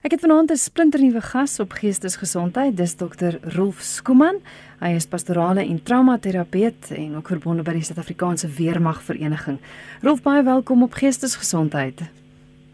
Ek 0.00 0.14
het 0.14 0.20
vanaand 0.20 0.50
'n 0.50 0.56
splinternuwe 0.56 1.20
gas 1.20 1.60
op 1.60 1.72
Geestesgesondheid, 1.72 2.76
dis 2.76 2.96
dokter 2.96 3.38
Rolf 3.42 3.80
Skuman. 3.80 4.38
Hy 4.78 4.94
is 4.94 5.06
pastorale 5.06 5.60
en 5.60 5.82
traumaterapeut 5.82 6.90
en 6.96 7.16
ook 7.16 7.28
verbonde 7.28 7.62
by 7.62 7.72
die 7.72 7.82
Suid-Afrikaanse 7.82 8.48
Weermag 8.48 9.02
Vereniging. 9.02 9.58
Rolf, 10.02 10.22
baie 10.22 10.42
welkom 10.42 10.82
op 10.82 10.92
Geestesgesondheid. 10.92 12.00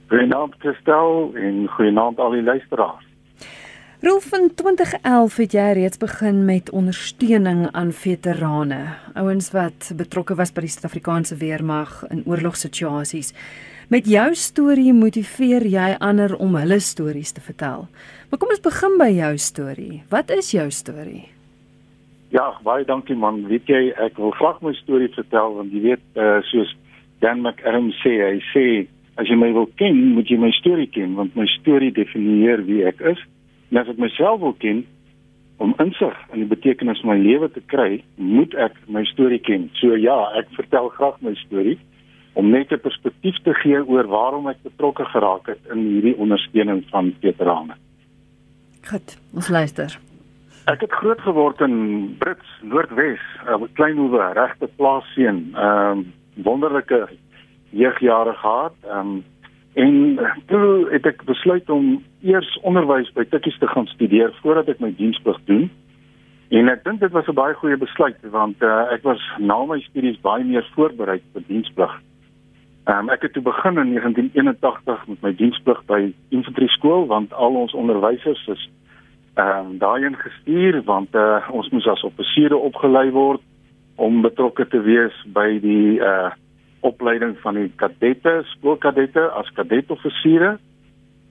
Goeienaand 0.08 0.54
Christel 0.58 1.32
en 1.34 1.68
goeienaand 1.68 2.18
al 2.18 2.30
die 2.30 2.42
luisteraars. 2.42 3.04
Rolf, 4.00 4.32
in 4.32 4.54
2011 4.54 5.36
het 5.36 5.52
jy 5.52 5.72
reeds 5.72 5.98
begin 5.98 6.44
met 6.44 6.70
ondersteuning 6.70 7.68
aan 7.72 7.92
veterane, 7.92 8.94
ouens 9.14 9.50
wat 9.50 9.92
betrokke 9.96 10.34
was 10.34 10.52
by 10.52 10.60
die 10.60 10.70
Suid-Afrikaanse 10.70 11.36
Weermag 11.36 12.04
in 12.08 12.22
oorlogssituasies. 12.24 13.34
Met 13.86 14.08
jou 14.10 14.32
storie 14.34 14.90
motiveer 14.90 15.62
jy 15.70 15.92
ander 16.02 16.32
om 16.42 16.56
hulle 16.58 16.80
stories 16.82 17.30
te 17.36 17.38
vertel. 17.40 17.84
Maar 18.26 18.40
kom 18.42 18.50
ons 18.50 18.64
begin 18.64 18.96
by 18.98 19.06
jou 19.14 19.30
storie. 19.38 20.00
Wat 20.10 20.32
is 20.34 20.48
jou 20.50 20.64
storie? 20.74 21.28
Ja, 22.34 22.48
baie 22.66 22.82
dankie 22.88 23.14
man. 23.14 23.44
Weet 23.46 23.70
jy, 23.70 23.92
ek 24.02 24.18
wil 24.18 24.34
graag 24.40 24.58
my 24.66 24.74
storie 24.80 25.06
vertel 25.14 25.54
want 25.60 25.70
jy 25.70 25.84
weet, 25.86 26.04
uh, 26.18 26.40
soos 26.50 26.74
Dan 27.22 27.46
McAdam 27.46 27.92
sê, 28.02 28.18
hy 28.26 28.42
sê 28.50 28.66
as 29.22 29.30
jy 29.30 29.38
my 29.38 29.52
wil 29.54 29.70
ken, 29.78 30.02
moet 30.18 30.34
jy 30.34 30.42
my 30.42 30.50
storie 30.58 30.90
ken 30.90 31.14
want 31.14 31.38
my 31.38 31.46
storie 31.54 31.94
definieer 31.94 32.66
wie 32.66 32.82
ek 32.90 32.98
is. 33.14 33.22
En 33.70 33.84
as 33.86 33.94
ek 33.94 34.02
myself 34.02 34.42
wil 34.42 34.58
ken 34.58 34.82
om 35.62 35.78
insig 35.78 36.18
in 36.34 36.42
die 36.42 36.50
betekenis 36.50 37.06
van 37.06 37.14
my 37.14 37.20
lewe 37.22 37.54
te 37.54 37.62
kry, 37.70 38.02
moet 38.18 38.58
ek 38.58 38.74
my 38.90 39.06
storie 39.14 39.38
ken. 39.46 39.70
So 39.78 39.94
ja, 39.94 40.24
ek 40.42 40.50
vertel 40.58 40.90
graag 40.98 41.22
my 41.22 41.38
storie 41.46 41.78
om 42.36 42.50
net 42.50 42.72
'n 42.72 42.80
perspektief 42.80 43.36
te 43.42 43.54
gee 43.54 43.80
oor 43.86 44.06
waarom 44.06 44.48
ek 44.48 44.62
betrokke 44.62 45.04
geraak 45.04 45.46
het 45.46 45.62
in 45.72 45.78
hierdie 45.78 46.16
ondersteuning 46.16 46.84
van 46.90 47.14
veterane. 47.20 47.74
Goed, 48.84 49.18
ons 49.34 49.48
luister. 49.48 49.98
Ek 50.66 50.80
het 50.80 50.92
groot 50.92 51.20
geword 51.20 51.60
in 51.60 52.14
Brits, 52.18 52.48
Noordwes, 52.62 53.22
'n 53.46 53.68
klein 53.72 53.96
hoewe 53.96 54.32
regte 54.32 54.68
plaasseun. 54.76 55.50
Ehm 55.54 55.98
um, 55.98 56.12
wonderlike 56.34 57.08
jeugjare 57.70 58.34
gehad. 58.34 58.74
Ehm 58.84 58.98
um, 58.98 59.24
en 59.74 60.18
toe 60.46 60.88
het 60.90 61.06
ek 61.06 61.24
besluit 61.24 61.70
om 61.70 62.02
eers 62.22 62.58
onderwys 62.62 63.12
by 63.12 63.24
Tikkies 63.24 63.58
te 63.58 63.66
gaan 63.66 63.86
studeer 63.86 64.32
voordat 64.42 64.68
ek 64.68 64.80
my 64.80 64.94
diensplig 64.96 65.40
doen. 65.44 65.70
En 66.48 66.68
ek 66.68 66.84
dink 66.84 67.00
dit 67.00 67.12
was 67.12 67.26
'n 67.28 67.34
baie 67.34 67.54
goeie 67.54 67.76
besluit 67.76 68.16
want 68.30 68.62
uh, 68.62 68.92
ek 68.92 69.02
was 69.02 69.20
na 69.38 69.64
my 69.64 69.80
studies 69.80 70.20
baie 70.20 70.44
meer 70.44 70.66
voorberei 70.74 71.20
vir 71.32 71.42
diensplig. 71.46 72.02
Um, 72.86 73.08
ek 73.10 73.22
het 73.26 73.32
toe 73.32 73.42
begin 73.42 73.78
in 73.82 73.92
1981 73.98 75.06
met 75.06 75.20
my 75.20 75.32
diensplig 75.34 75.80
by 75.90 76.12
infantry 76.30 76.68
skool 76.70 77.08
want 77.10 77.32
al 77.34 77.56
ons 77.58 77.74
onderwysers 77.74 78.46
is 78.46 78.68
ehm 79.34 79.66
um, 79.66 79.78
daarin 79.78 80.14
gestuur 80.16 80.82
want 80.84 81.14
uh, 81.14 81.48
ons 81.50 81.68
moes 81.74 81.86
as 81.86 82.04
offisiere 82.06 82.56
opgelei 82.56 83.10
word 83.10 83.42
om 83.96 84.22
betrokke 84.22 84.68
te 84.68 84.80
wees 84.80 85.16
by 85.34 85.58
die 85.60 85.98
uh 86.00 86.30
opleiding 86.86 87.34
van 87.42 87.56
die 87.58 87.70
kadette, 87.80 88.42
skoolkadette 88.52 89.22
as 89.34 89.48
kadetoffisiere. 89.56 90.58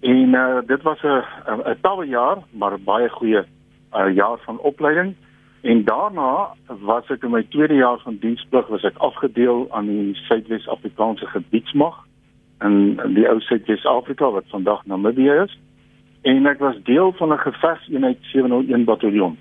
En 0.01 0.33
uh 0.35 0.59
dit 0.67 0.81
was 0.83 0.99
'n 1.03 1.23
'n 1.71 1.79
tawwe 1.81 2.05
jaar, 2.05 2.37
maar 2.51 2.79
baie 2.79 3.09
goeie 3.09 3.43
uh 3.93 4.15
jaar 4.15 4.37
van 4.45 4.59
opleiding. 4.59 5.15
En 5.65 5.83
daarna 5.83 6.53
was 6.85 7.07
ek 7.09 7.23
in 7.25 7.31
my 7.33 7.41
tweede 7.49 7.73
jaar 7.73 7.97
van 8.03 8.19
diensplig 8.21 8.67
was 8.69 8.83
ek 8.85 8.99
afgedeel 9.01 9.63
aan 9.73 9.87
die 9.89 10.13
Suidwes-Afrikaanse 10.27 11.25
gebiedsmag 11.25 11.95
in, 12.61 12.75
in 13.01 13.15
die 13.17 13.25
ou 13.25 13.39
Suidwes-Afrika 13.41 14.29
wat 14.35 14.45
vandag 14.53 14.85
Namibië 14.85 15.39
is. 15.47 15.57
En 16.21 16.45
ek 16.45 16.61
was 16.61 16.77
deel 16.85 17.15
van 17.17 17.33
'n 17.33 17.41
geveseenheid 17.47 18.21
701 18.29 18.85
bataljon. 18.85 19.37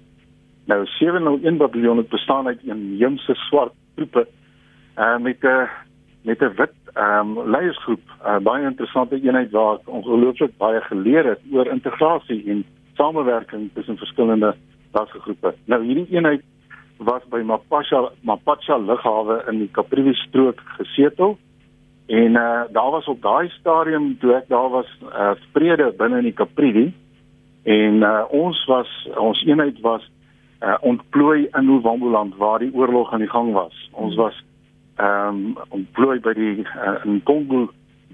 Nou 0.65 0.81
701 0.97 1.61
bataljon 1.61 2.01
het 2.01 2.09
bestaan 2.09 2.47
uit 2.47 2.65
'n 2.65 2.97
jongse 2.97 3.35
swart 3.35 3.77
troepe 3.95 4.27
uh, 4.97 5.19
met 5.19 5.45
'n 5.45 5.69
met 6.23 6.41
'n 6.41 6.55
wit 6.57 6.77
ehm 6.95 7.37
um, 7.37 7.51
leiersgroep, 7.51 8.01
'n 8.01 8.29
uh, 8.29 8.39
baie 8.39 8.65
interessante 8.65 9.21
eenheid 9.21 9.51
waar 9.51 9.75
ek 9.75 9.89
ongelooflik 9.89 10.57
baie 10.57 10.81
geleer 10.81 11.25
het 11.25 11.41
oor 11.53 11.67
integrasie 11.67 12.45
en 12.51 12.65
samewerking 12.95 13.71
tussen 13.75 13.97
verskillende 13.97 14.57
rassegroepe. 14.95 15.55
Nou 15.71 15.81
hierdie 15.85 16.07
eenheid 16.15 16.43
was 16.99 17.23
by 17.31 17.43
Mapacha 17.43 18.09
Mapacha 18.23 18.79
lughawe 18.79 19.43
in 19.51 19.65
die 19.65 19.71
Caprivi 19.71 20.15
strook 20.25 20.63
gesetel. 20.79 21.37
En 22.07 22.37
uh 22.41 22.63
daar 22.73 22.91
was 22.91 23.07
op 23.11 23.23
daai 23.23 23.49
stadium 23.59 24.15
toe 24.19 24.35
ek 24.41 24.49
daar 24.49 24.71
was 24.71 24.89
uh 25.03 25.35
vrede 25.53 25.93
binne 25.99 26.23
in 26.23 26.31
die 26.31 26.39
Caprivi 26.41 26.93
en 27.65 28.03
uh 28.03 28.25
ons 28.31 28.65
was 28.71 28.91
ons 29.17 29.45
eenheid 29.47 29.81
was 29.81 30.11
uh 30.61 30.77
ontplooi 30.81 31.49
in 31.53 31.65
Novamboland 31.65 32.37
waar 32.37 32.59
die 32.59 32.75
oorlog 32.75 33.13
aan 33.13 33.25
die 33.25 33.31
gang 33.31 33.53
was. 33.53 33.89
Ons 33.93 34.15
was 34.17 34.43
ehm 34.97 35.29
um, 35.29 35.57
ontplooi 35.69 36.21
by 36.21 36.33
die 36.39 36.63
uh, 36.63 37.01
in 37.05 37.23
Kongo 37.27 37.67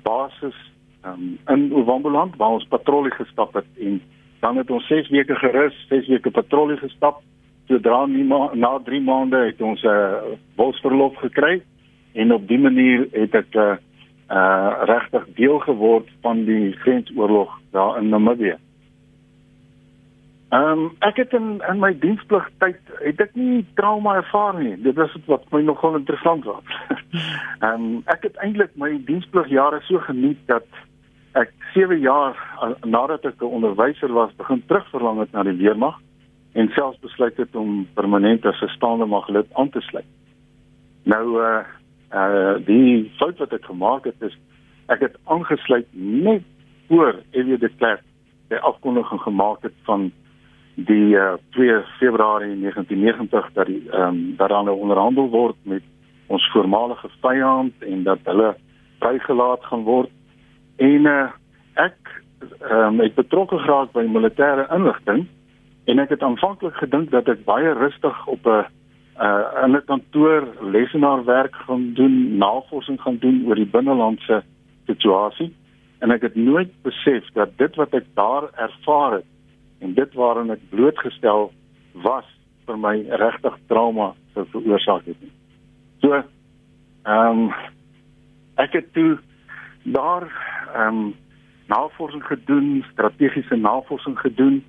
basis 0.03 0.57
um, 1.05 1.39
in 1.49 1.69
Novamboland 1.69 2.37
waar 2.37 2.57
ons 2.57 2.69
patrollie 2.73 3.13
gestap 3.13 3.55
het 3.55 3.67
en 3.77 4.01
dan 4.41 4.57
het 4.57 4.71
ons 4.71 4.87
6 4.87 5.09
weke 5.09 5.35
gerus, 5.35 5.87
6 5.89 6.09
weke 6.09 6.31
patrollie 6.31 6.77
gestap. 6.77 7.23
Sodra 7.69 8.07
ma 8.07 8.51
na 8.55 8.79
3 8.85 9.01
maande 9.01 9.37
het 9.47 9.61
ons 9.61 9.83
'n 9.83 9.87
uh, 9.87 10.35
bosverlof 10.57 11.17
gekry 11.17 11.63
en 12.15 12.33
op 12.33 12.49
die 12.49 12.59
manier 12.59 13.07
het 13.13 13.35
ek 13.35 13.55
'n 13.55 13.59
uh, 13.59 13.77
uh, 14.31 14.83
regtig 14.85 15.27
deel 15.35 15.59
geword 15.59 16.09
van 16.21 16.45
die 16.45 16.73
grensoorlog 16.73 17.61
daar 17.71 17.99
in 17.99 18.09
Namibië. 18.09 18.57
Ehm 20.51 20.79
um, 20.79 20.93
ek 20.99 21.17
het 21.17 21.33
in 21.33 21.63
in 21.69 21.79
my 21.79 21.93
dienspligtyd 21.99 22.79
het 22.99 23.21
ek 23.23 23.35
nie 23.39 23.67
trauma 23.79 24.17
ervaar 24.19 24.57
nie. 24.59 24.75
Dit 24.83 24.97
was 24.99 25.13
wat 25.27 25.45
my 25.55 25.61
nogal 25.63 25.95
interessant 25.95 26.45
was. 26.45 26.65
Ehm 27.61 27.75
um, 27.75 28.03
ek 28.11 28.27
het 28.27 28.37
eintlik 28.43 28.75
my 28.75 28.97
diensplugjare 29.07 29.79
so 29.87 29.99
geniet 29.99 30.41
dat 30.47 30.67
ek 31.39 31.53
7 31.75 32.01
jaar 32.01 32.37
nadat 32.85 33.25
ek 33.25 33.43
'n 33.43 33.55
onderwyser 33.59 34.13
was, 34.13 34.35
begin 34.37 34.63
terugverlang 34.67 35.19
het 35.19 35.33
na 35.33 35.43
die 35.43 35.57
weermag 35.57 35.99
en 36.53 36.69
selfs 36.69 36.99
besluit 36.99 37.37
het 37.37 37.55
om 37.55 37.87
permanent 37.95 38.47
as 38.47 38.61
'n 38.63 38.69
staande 38.69 39.07
maglid 39.07 39.47
aan 39.55 39.71
te 39.71 39.81
sluit. 39.81 40.11
Nou 41.05 41.41
uh 41.41 41.65
uh 42.13 42.57
die 42.67 43.13
fout 43.19 43.39
wat 43.39 43.53
ek 43.53 43.65
gemaak 43.65 44.05
het 44.05 44.23
is 44.23 44.39
ek 44.89 45.01
het 45.01 45.17
aangesluit 45.25 45.87
net 45.93 46.43
voor 46.89 47.23
Ewie 47.31 47.59
de 47.59 47.69
Klerk 47.69 48.03
die 48.49 48.59
afkondiging 48.59 49.21
gemaak 49.21 49.63
het 49.63 49.77
van 49.85 50.11
die 50.75 51.15
uh 51.15 51.35
2 51.51 51.83
Februarie 51.99 52.59
1990 52.61 53.53
dat 53.53 53.67
die 53.67 53.91
ehm 53.91 54.03
um, 54.03 54.37
daaraan 54.37 54.69
onderhandel 54.69 55.29
word 55.29 55.57
met 55.63 55.83
ons 56.27 56.51
voormalige 56.53 57.09
vyand 57.21 57.83
en 57.83 58.03
dat 58.03 58.19
hulle 58.25 58.57
vrygelaat 58.99 59.65
gaan 59.65 59.83
word 59.83 60.11
En 60.81 61.07
uh, 61.07 61.29
ek 61.81 61.97
um, 62.65 63.01
het 63.01 63.15
betrokke 63.15 63.59
geraak 63.61 63.93
by 63.93 64.07
militêre 64.09 64.65
inligting 64.73 65.27
en 65.91 65.99
ek 66.01 66.15
het 66.15 66.23
aanvanklik 66.25 66.77
gedink 66.81 67.11
dat 67.13 67.29
ek 67.29 67.45
baie 67.45 67.73
rustig 67.77 68.17
op 68.33 68.47
'n 68.47 68.65
uh, 69.21 69.65
in 69.65 69.77
'n 69.77 69.85
kantoor 69.85 70.49
lesenaarwerk 70.61 71.55
gaan 71.67 71.93
doen, 71.95 72.37
navorsing 72.39 73.01
gaan 73.01 73.19
doen 73.21 73.45
oor 73.47 73.55
die 73.61 73.73
binnelandse 73.77 74.43
situasie 74.87 75.53
en 76.01 76.11
ek 76.11 76.23
het 76.23 76.37
nooit 76.37 76.73
besef 76.83 77.29
dat 77.37 77.53
dit 77.57 77.75
wat 77.77 77.95
ek 77.95 78.07
daar 78.15 78.49
ervaar 78.57 79.13
het 79.21 79.29
en 79.81 79.95
dit 79.95 80.15
waaraan 80.15 80.51
ek 80.51 80.69
blootgestel 80.71 81.53
was 81.93 82.25
vir 82.67 82.79
my 82.79 82.97
regtig 83.21 83.57
trauma 83.69 84.15
sou 84.33 84.47
veroorsaak 84.53 85.05
het. 85.05 85.17
So 86.01 86.23
ehm 87.05 87.39
um, 87.39 87.53
ek 88.57 88.73
het 88.73 88.93
toe 88.93 89.19
daar 89.85 90.29
ehm 90.75 90.97
um, 90.97 91.15
navorsing 91.71 92.25
gedoen, 92.27 92.85
strategiese 92.93 93.57
navorsing 93.57 94.19
gedoen 94.19 94.65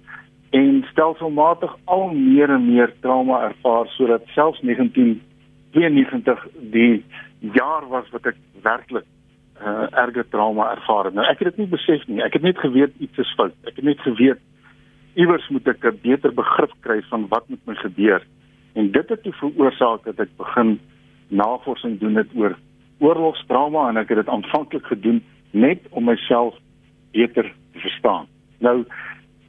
en 0.49 0.83
stelselmatig 0.91 1.75
al 1.83 2.09
meer 2.13 2.49
en 2.49 2.65
meer 2.65 2.93
trauma 2.99 3.41
ervaar 3.47 3.87
sodat 3.87 4.21
selfs 4.35 4.59
1992 4.61 6.47
die 6.75 7.03
jaar 7.39 7.87
was 7.87 8.09
wat 8.11 8.25
ek 8.25 8.37
werklik 8.61 9.07
uh, 9.61 9.87
erge 10.03 10.25
trauma 10.29 10.71
ervaar 10.75 11.09
het. 11.09 11.17
Nou 11.17 11.25
ek 11.25 11.41
het 11.41 11.53
dit 11.53 11.63
nie 11.63 11.71
besef 11.73 12.05
nie. 12.07 12.21
Ek 12.21 12.37
het 12.37 12.45
net 12.45 12.59
geweet 12.59 12.93
iets 12.99 13.23
is 13.23 13.33
fout. 13.37 13.55
Ek 13.65 13.79
het 13.79 13.87
net 13.87 14.01
geweet 14.05 14.41
iewers 15.19 15.47
moet 15.49 15.67
ek 15.67 15.85
'n 15.85 15.99
beter 16.01 16.33
begrip 16.33 16.73
kry 16.79 17.01
van 17.09 17.27
wat 17.29 17.49
met 17.49 17.59
my 17.65 17.75
gebeur. 17.75 18.21
En 18.73 18.91
dit 18.91 19.09
het 19.09 19.23
toe 19.23 19.33
veroorsaak 19.33 20.03
dat 20.03 20.19
ek 20.19 20.37
begin 20.37 20.79
navorsing 21.27 21.99
doen 21.99 22.15
het 22.15 22.29
oor 22.35 22.55
oorlogstrauma 22.99 23.89
en 23.89 23.97
ek 23.97 24.09
het 24.09 24.17
dit 24.17 24.29
aanvanklik 24.29 24.85
gedoen 24.85 25.23
net 25.51 25.79
om 25.89 26.03
myself 26.03 26.55
beter 27.11 27.53
te 27.73 27.79
verstaan. 27.79 28.27
Nou 28.59 28.85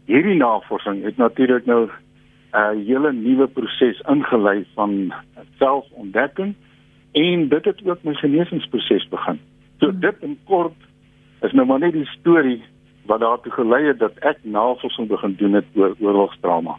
hierdie 0.05 0.37
navorsing 0.37 1.03
het 1.05 1.17
natuurlik 1.17 1.67
nou 1.67 1.89
'n 2.53 2.85
hele 2.87 3.13
nuwe 3.13 3.47
proses 3.47 4.01
ingelei 4.09 4.67
van 4.75 5.13
selfontdekking 5.59 6.55
en 7.13 7.49
dit 7.49 7.65
het 7.65 7.89
ook 7.89 8.03
my 8.03 8.15
genesingsproses 8.15 9.09
begin. 9.09 9.41
So 9.79 9.89
hmm. 9.89 10.01
dit 10.01 10.15
in 10.21 10.39
kort 10.45 10.79
is 11.41 11.53
nou 11.53 11.67
maar 11.67 11.79
net 11.79 11.93
die 11.93 12.07
storie 12.07 12.63
wat 13.07 13.21
daartoe 13.21 13.53
gelei 13.53 13.85
het 13.87 13.99
dat 13.99 14.19
ek 14.19 14.39
navorsing 14.43 15.09
begin 15.09 15.35
doen 15.37 15.53
het 15.53 15.65
oor 15.75 15.95
oorlogstrauma. 15.99 16.77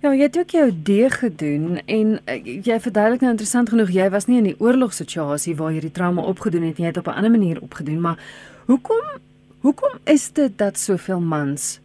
Ja, 0.00 0.14
jy 0.16 0.30
het 0.30 0.36
ook 0.38 0.52
jou 0.56 0.68
D 0.72 0.94
gedoen 1.12 1.80
en 1.84 2.12
uh, 2.24 2.36
jy 2.64 2.76
verduidelik 2.80 3.20
nou 3.20 3.32
interessant 3.34 3.68
genoeg 3.68 3.90
jy 3.92 4.06
was 4.08 4.30
nie 4.30 4.38
in 4.40 4.46
die 4.48 4.56
oorlogssituasie 4.56 5.52
waar 5.58 5.74
jy 5.76 5.82
die 5.84 5.92
trauma 5.92 6.24
opgedoen 6.24 6.64
het 6.64 6.80
nie, 6.80 6.86
jy 6.86 6.92
het 6.94 7.00
op 7.02 7.10
'n 7.12 7.18
ander 7.20 7.30
manier 7.30 7.60
opgedoen, 7.60 8.00
maar 8.00 8.16
hoekom 8.64 9.20
hoekom 9.60 9.98
is 10.08 10.32
dit 10.32 10.56
dat 10.58 10.78
soveel 10.78 11.20
mans 11.20 11.80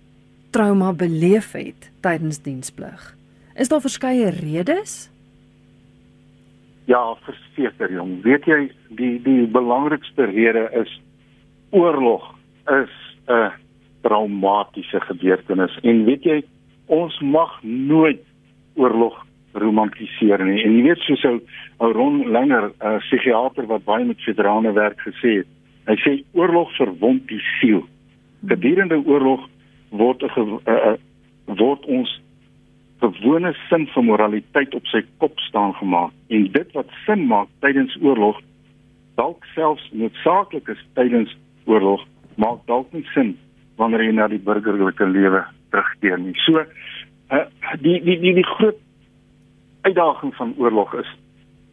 trauma 0.51 0.93
beleef 0.93 1.51
het 1.51 1.91
tydens 1.99 2.39
diensplig? 2.39 3.15
Is 3.55 3.67
daar 3.67 3.81
verskeie 3.81 4.29
redes? 4.29 5.11
Ja, 6.85 7.15
verseker 7.27 7.91
jong. 7.91 8.23
Weet 8.23 8.45
jy, 8.45 8.71
die 8.89 9.21
die 9.21 9.47
belangrikste 9.47 10.23
rede 10.23 10.69
is 10.71 11.01
oorlog 11.69 12.35
is 12.67 12.95
'n 13.27 13.51
traumatiese 14.01 14.99
gebeurtenis 14.99 15.79
en 15.83 16.05
weet 16.05 16.23
jy 16.23 16.43
ons 16.87 17.19
mag 17.19 17.59
nooit 17.63 18.21
oorlog 18.75 19.25
romantiseer 19.53 20.43
nie. 20.45 20.63
En 20.65 20.75
jy 20.75 20.83
weet 20.89 21.03
soos 21.07 21.23
ou 21.29 21.39
ou 21.83 21.91
Ron 21.91 22.31
Langer, 22.31 22.71
'n 22.71 22.87
uh, 22.87 22.99
psigiater 23.03 23.65
wat 23.67 23.83
baie 23.83 24.05
met 24.05 24.21
veterane 24.23 24.71
werk 24.71 24.99
gesê 24.99 25.43
het, 25.43 25.47
hy 25.87 25.95
sê 26.03 26.23
oorlog 26.33 26.71
verwond 26.77 27.27
die 27.27 27.41
siel. 27.59 27.83
Gedurende 28.47 29.01
oorlog 29.05 29.49
word 29.89 30.23
'n 30.23 30.59
uh, 30.67 30.95
word 31.45 31.85
ons 31.85 32.21
gewone 32.99 33.53
sin 33.69 33.87
van 33.87 34.05
moraliteit 34.05 34.75
op 34.75 34.85
sy 34.85 35.01
kop 35.17 35.39
staan 35.39 35.73
gemaak 35.73 36.11
en 36.27 36.47
dit 36.51 36.71
wat 36.73 36.89
sin 37.05 37.27
maak 37.27 37.47
tydens 37.59 37.97
oorlog 38.01 38.39
dalk 39.19 39.45
selfs 39.53 39.85
noodsaaklik 39.91 40.69
is 40.73 40.81
tydens 40.93 41.35
oorlog 41.65 42.05
maak 42.41 42.63
dalk 42.71 42.91
nie 42.93 43.05
sin 43.13 43.35
wanneer 43.77 44.05
jy 44.07 44.15
na 44.15 44.27
die 44.31 44.41
burgerlike 44.41 45.07
lewe 45.11 45.43
terugkeer 45.75 46.19
nie. 46.21 46.35
So 46.45 46.63
uh, 46.63 47.45
die 47.83 47.99
die 48.03 48.17
die 48.23 48.33
die 48.39 48.47
groot 48.55 48.79
uitdaging 49.85 50.33
van 50.39 50.55
oorlog 50.57 50.95
is 51.01 51.09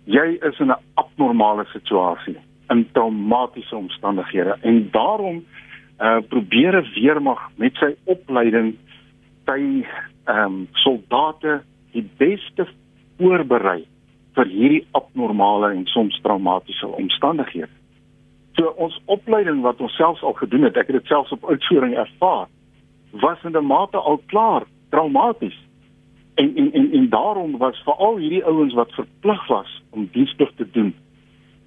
jy 0.05 0.39
is 0.43 0.59
in 0.61 0.71
'n 0.71 0.83
abnormale 0.95 1.65
situasie 1.73 2.37
in 2.71 2.87
traumatiese 2.93 3.77
omstandighede 3.77 4.57
en 4.61 4.89
daarom 4.91 5.45
uh, 6.01 6.19
probeer 6.29 6.77
'n 6.83 6.93
weermag 6.95 7.51
met 7.57 7.75
sy 7.77 7.95
opleiding 8.05 8.75
sy 9.47 9.87
ehm 10.25 10.45
um, 10.45 10.69
soldate 10.73 11.63
die 11.93 12.09
beste 12.17 12.67
voorberei 13.19 13.85
vir 14.35 14.47
hierdie 14.47 14.87
abnormale 14.91 15.73
en 15.75 15.87
soms 15.87 16.21
traumatiese 16.23 16.87
omstandighede. 16.87 17.69
So 18.57 18.73
ons 18.77 19.01
opleiding 19.05 19.61
wat 19.63 19.81
ons 19.81 19.97
selfs 19.97 20.23
al 20.23 20.33
gedoen 20.33 20.63
het, 20.63 20.77
ek 20.77 20.87
het 20.87 20.97
dit 21.01 21.07
selfs 21.07 21.33
op 21.33 21.45
uitvoering 21.49 21.95
ervaar 21.97 22.47
was 23.13 23.39
in 23.45 23.57
'n 23.57 23.67
mate 23.67 23.97
al 23.97 24.23
klaar 24.27 24.63
traumaties. 24.91 25.59
En 26.35 26.57
en 26.57 26.73
en, 26.73 26.93
en 26.93 27.09
daarom 27.09 27.59
was 27.59 27.83
veral 27.85 28.17
hierdie 28.17 28.45
ouens 28.45 28.75
wat 28.75 28.93
verplig 28.93 29.47
was 29.47 29.83
om 29.91 30.09
diensplig 30.13 30.53
te 30.57 30.71
doen 30.71 30.95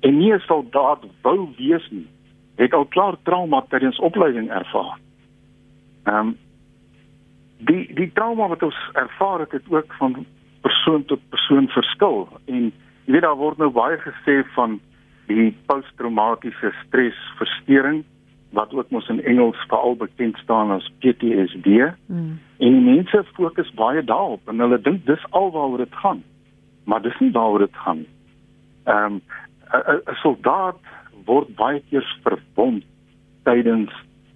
en 0.06 0.18
nie 0.18 0.34
'n 0.34 0.40
soldaat 0.40 1.04
wou 1.22 1.50
wees 1.58 1.88
nie, 1.90 2.08
het 2.56 2.74
al 2.74 2.86
klaar 2.86 3.16
trauma 3.24 3.66
tydens 3.70 4.00
opleiding 4.00 4.50
ervaar. 4.50 4.98
Ehm 6.04 6.18
um, 6.18 6.38
die 7.58 7.94
die 7.94 8.12
trauma 8.14 8.48
wat 8.48 8.64
ons 8.64 8.90
ervaar 8.94 9.40
het, 9.40 9.52
het 9.52 9.64
ook 9.70 9.94
van 9.94 10.26
persoon 10.62 11.06
tot 11.06 11.30
persoon 11.30 11.68
verskil 11.68 12.28
en 12.46 12.74
jy 13.06 13.12
weet 13.14 13.22
daar 13.22 13.38
word 13.38 13.58
nou 13.58 13.70
baie 13.70 13.98
gesê 13.98 14.44
van 14.54 14.80
die 15.28 15.56
posttraumatiese 15.66 16.74
stresversteuring 16.86 18.04
wat 18.56 18.74
ook 18.74 18.90
mos 18.90 19.08
in 19.12 19.24
Engels 19.24 19.60
veral 19.68 19.96
bekend 20.00 20.38
staan 20.38 20.72
as 20.72 20.92
PTSD. 21.00 21.66
Mm. 22.08 22.40
En 22.58 22.78
die 22.78 22.86
mense 22.88 23.24
fokus 23.34 23.72
baie 23.76 24.04
daarop 24.04 24.48
en 24.50 24.64
hulle 24.64 24.80
dink 24.82 25.06
dis 25.06 25.26
alwaaroor 25.30 25.84
dit 25.84 25.96
gaan. 26.04 26.24
Maar 26.84 27.02
dis 27.02 27.20
nie 27.20 27.32
daaroor 27.32 27.66
dit 27.68 27.82
gaan. 27.86 28.06
Ehm 28.84 29.20
um, 29.20 29.22
'n 29.76 30.16
soldaat 30.22 30.80
word 31.26 31.56
baie 31.56 31.82
keer 31.90 32.06
verwond 32.24 32.84
tydens 33.44 33.92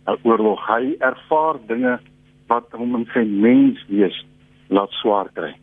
'n 0.05 0.17
oorlog. 0.23 0.67
Hy 0.67 0.95
ervaar 0.99 1.55
dinge 1.67 1.99
wat 2.47 2.65
hom 2.71 2.95
in 2.95 3.07
sy 3.13 3.23
menswees 3.23 4.25
laat 4.67 4.91
swaar 4.91 5.29
kry. 5.33 5.53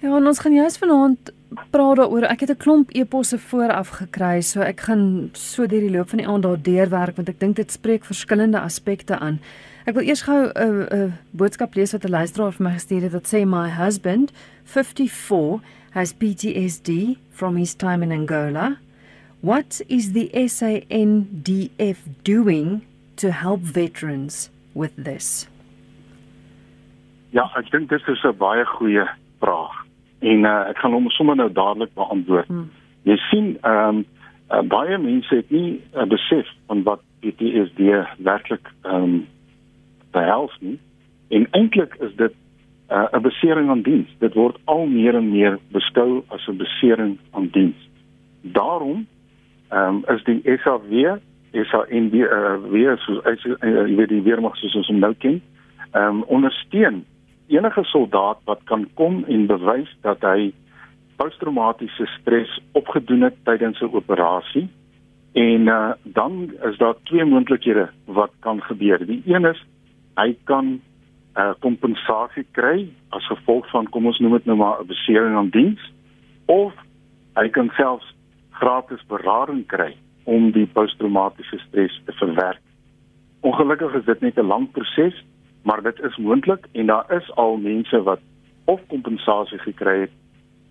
Ja, 0.00 0.16
ons 0.16 0.40
gaan 0.40 0.54
juist 0.54 0.78
vanaand 0.78 1.32
praat 1.70 1.96
daaroor. 1.96 2.22
Ek 2.22 2.40
het 2.40 2.50
'n 2.50 2.56
klomp 2.56 2.90
eposse 2.90 3.38
vooraf 3.38 3.88
gekry, 3.88 4.40
so 4.40 4.60
ek 4.60 4.80
gaan 4.80 5.30
so 5.32 5.66
deur 5.66 5.80
die 5.80 5.90
loop 5.90 6.08
van 6.08 6.18
die 6.18 6.28
aand 6.28 6.42
daardeur 6.42 6.88
werk 6.88 7.16
want 7.16 7.28
ek 7.28 7.40
dink 7.40 7.56
dit 7.56 7.70
spreek 7.70 8.04
verskillende 8.04 8.60
aspekte 8.60 9.18
aan. 9.18 9.40
Ek 9.86 9.94
wil 9.94 10.04
eers 10.04 10.22
gou 10.22 10.46
'n 10.46 10.52
uh, 10.56 10.86
'n 10.90 11.02
uh, 11.02 11.12
boodskap 11.30 11.74
lees 11.74 11.92
wat 11.92 12.04
'n 12.04 12.10
luisteraar 12.10 12.52
vir 12.52 12.66
my 12.66 12.72
gestuur 12.72 13.02
het 13.02 13.12
wat 13.12 13.26
sê 13.34 13.46
my 13.46 13.68
husband 13.68 14.32
54 14.64 15.60
has 15.90 16.12
PTSD 16.12 17.18
from 17.30 17.56
his 17.56 17.74
time 17.74 18.02
in 18.02 18.12
Angola. 18.12 18.76
What 19.40 19.82
is 19.88 20.12
the 20.12 20.30
SANDF 20.34 21.98
doing 22.22 22.82
to 23.16 23.30
help 23.30 23.60
veterans 23.62 24.50
with 24.74 24.92
this? 25.04 25.48
Ja, 27.30 27.50
ek 27.56 27.70
dink 27.70 27.88
dit 27.88 28.08
is 28.08 28.24
'n 28.24 28.36
baie 28.36 28.64
goeie 28.64 29.08
vraag 29.40 29.89
en 30.20 30.44
uh, 30.44 30.68
ek 30.68 30.78
gaan 30.78 30.92
hom 30.92 31.08
sommer 31.10 31.36
nou 31.36 31.48
dadelik 31.52 31.92
beantwoord. 31.94 32.48
Hmm. 32.48 32.70
Jy 33.08 33.16
sien 33.30 33.52
ehm 33.60 34.00
um, 34.00 34.04
uh, 34.50 34.62
baie 34.66 34.98
mense 34.98 35.34
het 35.34 35.50
nie 35.50 35.80
uh, 35.94 36.04
besef 36.10 36.48
van 36.66 36.82
wat 36.82 37.02
PTSD 37.20 37.94
werklik 38.26 38.72
ehm 38.82 39.02
um, 39.02 39.18
behels 40.10 40.56
nie. 40.60 40.78
En 41.30 41.46
eintlik 41.54 41.94
is 42.02 42.14
dit 42.18 42.34
uh, 42.90 43.06
'n 43.12 43.22
besering 43.22 43.70
aan 43.70 43.82
diens. 43.82 44.08
Dit 44.18 44.34
word 44.34 44.58
al 44.64 44.86
meer 44.86 45.14
en 45.14 45.30
meer 45.30 45.58
beskou 45.72 46.22
as 46.28 46.46
'n 46.48 46.56
besering 46.56 47.18
aan 47.30 47.48
diens. 47.52 47.88
Daarom 48.42 49.06
ehm 49.68 50.02
um, 50.04 50.16
is 50.16 50.24
die 50.24 50.40
SAW 50.64 51.20
SANB 51.52 52.14
uh, 52.14 52.56
weer 52.70 52.98
so 52.98 53.20
as 53.26 53.42
jy 53.42 53.56
uh, 53.60 53.96
weet 53.96 54.08
die 54.08 54.22
weermag 54.22 54.56
soos 54.56 54.74
ons 54.74 54.86
hom 54.86 54.98
nou 54.98 55.14
ken, 55.18 55.40
ehm 55.92 56.20
um, 56.20 56.22
ondersteun 56.22 57.04
enige 57.50 57.84
soldaat 57.84 58.38
wat 58.44 58.60
kan 58.64 58.88
kom 58.94 59.24
en 59.28 59.46
bewys 59.46 59.90
dat 60.06 60.22
hy 60.22 60.52
posttraumatiese 61.20 62.06
stres 62.20 62.60
opgedoen 62.72 63.26
het 63.28 63.36
tydens 63.44 63.80
'n 63.80 63.92
operasie 63.92 64.68
en 65.32 65.66
uh, 65.66 65.92
dan 66.02 66.52
is 66.62 66.78
daar 66.78 66.94
twee 67.02 67.24
moontlikhede 67.24 67.90
wat 68.04 68.30
kan 68.38 68.62
gebeur. 68.62 69.06
Die 69.06 69.22
een 69.26 69.44
is 69.44 69.64
hy 70.14 70.36
kan 70.44 70.66
'n 70.66 70.80
uh, 71.34 71.52
kompensasie 71.58 72.46
kry 72.52 72.88
as 73.08 73.26
gevolg 73.26 73.70
van 73.70 73.88
kom 73.88 74.06
ons 74.06 74.18
noem 74.18 74.32
dit 74.32 74.44
nou 74.44 74.56
maar 74.56 74.80
'n 74.80 74.86
besering 74.86 75.36
aan 75.36 75.50
diens 75.50 75.92
of 76.46 76.72
hy 77.34 77.48
kan 77.48 77.70
selfs 77.76 78.14
gratis 78.50 79.06
berading 79.06 79.66
kry 79.66 79.96
om 80.24 80.50
die 80.50 80.66
posttraumatiese 80.66 81.58
stres 81.58 82.02
te 82.04 82.12
verwerk. 82.12 82.60
Ongelukkig 83.40 83.94
is 83.94 84.04
dit 84.04 84.20
net 84.20 84.36
'n 84.38 84.46
lang 84.46 84.70
proses 84.70 85.24
maar 85.62 85.82
dit 85.82 86.00
is 86.00 86.16
moontlik 86.16 86.66
en 86.72 86.86
daar 86.86 87.12
is 87.12 87.34
al 87.34 87.56
mense 87.56 88.02
wat 88.02 88.20
of 88.64 88.80
kompensasie 88.86 89.58
gekry 89.58 90.00
het 90.00 90.10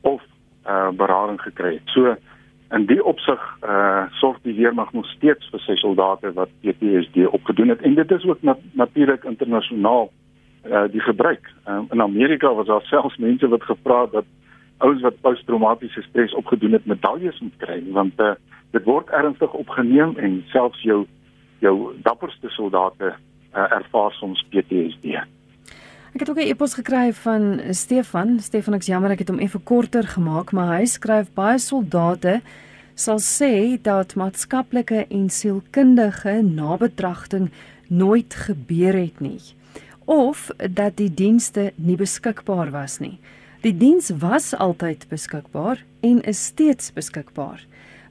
of 0.01 0.21
uh 0.67 0.89
berading 0.89 1.41
gekry 1.41 1.73
het. 1.73 1.87
So 1.93 2.15
in 2.71 2.85
die 2.85 3.03
opsig 3.03 3.41
uh 3.63 4.03
sorg 4.21 4.37
die 4.41 4.55
weermag 4.55 4.93
nog 4.93 5.05
steeds 5.05 5.49
vir 5.51 5.59
sy 5.59 5.75
soldate 5.75 6.33
wat 6.33 6.49
PTSD 6.61 7.27
opgedoen 7.27 7.73
het 7.73 7.81
en 7.81 7.95
dit 7.95 8.11
is 8.11 8.25
ook 8.25 8.41
nat 8.41 8.59
natuurlik 8.71 9.23
internasionaal 9.23 10.11
uh 10.65 10.85
die 10.91 11.01
gebruik. 11.01 11.51
Um, 11.67 11.87
in 11.91 12.01
Amerika 12.01 12.53
was 12.53 12.67
daar 12.67 12.85
selfs 12.93 13.17
mense 13.17 13.47
wat 13.47 13.63
gevra 13.63 14.01
het 14.01 14.11
dat 14.11 14.25
ouens 14.77 15.01
wat 15.01 15.21
posttraumatiese 15.21 16.01
stres 16.01 16.33
opgedoen 16.33 16.71
het 16.71 16.85
medaljes 16.85 17.39
moet 17.39 17.57
kry 17.57 17.83
want 17.91 18.19
uh 18.19 18.35
dit 18.71 18.83
word 18.83 19.09
ernstig 19.09 19.53
opgeneem 19.53 20.17
en 20.17 20.43
selfs 20.53 20.81
jou 20.81 21.05
jou 21.59 21.75
dapperste 22.03 22.49
soldate 22.49 23.15
uh, 23.55 23.71
ervaar 23.71 24.11
soms 24.11 24.45
PTSD. 24.49 25.19
Ek 26.13 26.19
het 26.19 26.29
ook 26.29 26.39
'n 26.39 26.49
e-pos 26.49 26.73
gekry 26.73 27.13
van 27.13 27.61
Stefan. 27.71 28.39
Stefan, 28.39 28.73
ek's 28.73 28.87
jammer 28.87 29.11
ek 29.11 29.19
het 29.19 29.29
hom 29.29 29.39
effe 29.39 29.59
korter 29.59 30.07
gemaak, 30.07 30.51
maar 30.51 30.77
hy 30.77 30.85
skryf 30.85 31.27
baie 31.33 31.57
soldate 31.57 32.41
sal 32.95 33.19
sê 33.19 33.79
dat 33.81 34.15
maatskaplike 34.15 35.05
en 35.09 35.29
sielkundige 35.29 36.41
nabetragting 36.43 37.49
nooit 37.87 38.33
gebeur 38.33 38.93
het 38.93 39.19
nie 39.19 39.39
of 40.09 40.49
dat 40.57 40.97
die 40.97 41.13
dienste 41.13 41.71
nie 41.75 41.95
beskikbaar 41.95 42.71
was 42.73 42.97
nie. 42.97 43.19
Die 43.61 43.75
diens 43.77 44.09
was 44.09 44.55
altyd 44.57 45.05
beskikbaar 45.11 45.83
en 46.01 46.21
is 46.25 46.45
steeds 46.45 46.89
beskikbaar. 46.95 47.61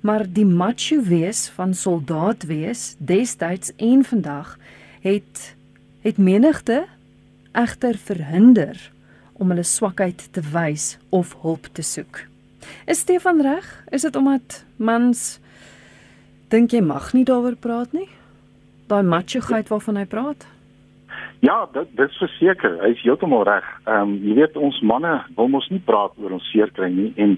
Maar 0.00 0.22
die 0.30 0.46
macho 0.46 1.02
wees 1.02 1.48
van 1.56 1.74
soldaat 1.74 2.46
wees 2.46 2.94
destyds 2.98 3.72
en 3.76 4.04
vandag 4.04 4.54
het 5.02 5.54
het 6.02 6.18
menigte 6.18 6.86
egter 7.52 7.98
verhinder 7.98 8.90
om 9.38 9.50
hulle 9.50 9.66
swakheid 9.66 10.28
te 10.32 10.42
wys 10.52 10.98
of 11.10 11.34
hulp 11.42 11.70
te 11.72 11.82
soek. 11.82 12.24
Is 12.86 13.02
Stefan 13.06 13.42
reg? 13.42 13.66
Is 13.90 14.02
dit 14.02 14.16
omdat 14.16 14.64
mans 14.76 15.38
dink 16.48 16.72
jy 16.72 16.80
mag 16.80 17.12
nie 17.12 17.24
daaroor 17.24 17.56
praat 17.56 17.92
nie? 17.92 18.08
daai 18.88 19.02
machoheid 19.04 19.68
waarvan 19.68 20.00
hy 20.00 20.06
praat? 20.08 20.46
Ja, 21.44 21.66
dit 21.72 21.90
dit 21.96 22.10
is 22.10 22.20
verseker. 22.20 22.78
Hy 22.82 22.92
is 22.96 23.02
heeltemal 23.06 23.44
reg. 23.48 23.66
Ehm 23.86 24.14
um, 24.14 24.14
jy 24.24 24.36
weet 24.40 24.56
ons 24.56 24.80
manne 24.82 25.14
wil 25.36 25.50
mos 25.52 25.68
nie 25.72 25.82
praat 25.84 26.16
oor 26.18 26.36
ons 26.38 26.50
seer 26.52 26.72
kry 26.74 26.90
nie 26.92 27.12
en 27.16 27.36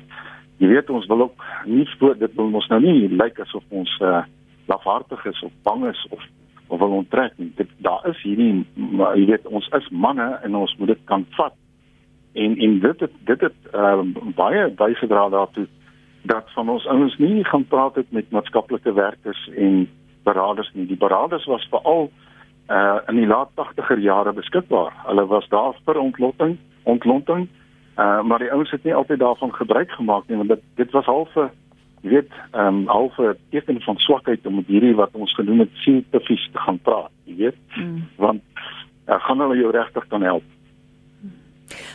jy 0.62 0.70
weet 0.70 0.90
ons 0.90 1.06
wil 1.10 1.26
ook 1.28 1.46
nie 1.66 1.86
voor 1.98 2.16
dit 2.18 2.36
wil 2.36 2.54
ons 2.60 2.68
nou 2.72 2.80
nie 2.84 3.08
lyk 3.08 3.40
asof 3.44 3.64
ons 3.82 3.92
uh, 4.04 4.22
lafhartig 4.68 5.24
is 5.26 5.42
of 5.44 5.52
bang 5.66 5.86
is 5.90 6.00
of 6.10 6.24
of 6.70 6.78
wil 6.78 6.96
onttrek 7.02 7.32
nie. 7.36 7.50
Dit 7.56 7.68
daar 7.84 8.06
is 8.08 8.22
hierdie 8.22 8.64
maar 8.74 9.18
jy 9.18 9.26
weet 9.32 9.46
ons 9.46 9.68
is 9.78 9.88
manne 9.90 10.28
en 10.44 10.56
ons 10.56 10.76
moet 10.78 10.94
dit 10.94 11.04
kan 11.10 11.26
vat. 11.36 11.54
En 12.32 12.56
en 12.56 12.78
dit 12.80 13.00
het, 13.00 13.14
dit 13.26 13.40
het 13.40 13.74
uh, 13.74 14.00
baie 14.38 14.68
bygedra 14.78 15.28
daartoe 15.28 15.66
dat 16.22 16.50
van 16.54 16.68
ons 16.68 16.86
ouens 16.86 17.16
nie 17.18 17.44
gaan 17.44 17.64
praat 17.66 17.94
het 17.94 18.10
met 18.12 18.30
maatskaplike 18.30 18.92
werkers 18.92 19.48
en 19.56 19.88
beraders 20.22 20.70
nie. 20.74 20.86
Die 20.86 21.00
beraders 21.00 21.46
was 21.46 21.66
veral 21.70 22.10
uh 22.70 22.98
in 23.10 23.16
die 23.16 23.26
laat 23.26 23.50
80er 23.58 23.98
jare 23.98 24.32
beskikbaar. 24.32 24.92
Hulle 25.06 25.26
was 25.26 25.48
daar 25.48 25.74
vir 25.84 25.98
ontlotting, 25.98 26.58
ontlonting. 26.82 27.48
Uh 27.98 28.22
maar 28.22 28.38
die 28.38 28.52
ouens 28.52 28.70
het 28.70 28.84
nie 28.84 28.94
altyd 28.94 29.18
daarvan 29.18 29.54
gebruik 29.54 29.90
gemaak 29.90 30.28
nie 30.28 30.36
want 30.36 30.48
dit 30.48 30.62
dit 30.74 30.90
was 30.90 31.04
half 31.04 31.34
'n 31.36 31.50
jy 32.00 32.10
weet, 32.10 32.32
ehm 32.52 32.66
um, 32.66 32.86
half 32.86 33.18
'n 33.18 33.36
teken 33.50 33.80
van 33.80 33.96
swakheid 33.96 34.46
om 34.46 34.54
met 34.54 34.66
hierdie 34.66 34.94
wat 34.94 35.10
ons 35.12 35.34
genoem 35.34 35.58
het 35.58 35.74
sieltefies 35.84 36.48
te 36.52 36.58
gaan 36.58 36.78
praat, 36.78 37.10
jy 37.24 37.36
weet. 37.36 37.60
Mm. 37.76 38.08
Want 38.16 38.42
uh, 39.08 39.20
gaan 39.20 39.40
hulle 39.40 39.56
jou 39.56 39.70
regtig 39.70 40.06
kan 40.06 40.22
help. 40.22 40.42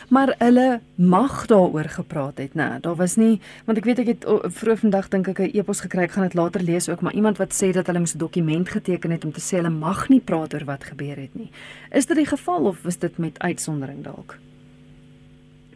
Maar 0.08 0.34
hulle 0.38 0.80
mag 0.96 1.46
daaroor 1.46 1.84
gepraat 1.84 2.38
het, 2.38 2.54
né? 2.54 2.80
Daar 2.80 2.94
was 2.94 3.16
nie 3.16 3.40
want 3.64 3.78
ek 3.78 3.84
weet 3.84 3.98
ek 3.98 4.06
het 4.06 4.24
vroeg 4.58 4.78
vandag 4.78 5.08
dink 5.08 5.28
ek 5.28 5.38
'n 5.38 5.50
e-pos 5.58 5.80
gekry, 5.80 6.02
ek 6.02 6.12
gaan 6.12 6.28
dit 6.28 6.34
later 6.34 6.62
lees 6.62 6.88
ook, 6.88 7.00
maar 7.00 7.12
iemand 7.12 7.36
wat 7.38 7.52
sê 7.52 7.72
dat 7.72 7.86
hulle 7.86 8.00
'n 8.00 8.18
dokument 8.18 8.68
geteken 8.68 9.10
het 9.10 9.24
om 9.24 9.32
te 9.32 9.40
sê 9.40 9.56
hulle 9.56 9.70
mag 9.70 10.08
nie 10.08 10.20
praat 10.20 10.54
oor 10.54 10.64
wat 10.64 10.84
gebeur 10.84 11.16
het 11.16 11.34
nie. 11.34 11.50
Is 11.90 12.06
dit 12.06 12.16
die 12.16 12.26
geval 12.26 12.64
of 12.64 12.84
is 12.84 12.98
dit 12.98 13.18
met 13.18 13.38
uitsondering 13.38 14.04
dalk? 14.04 14.38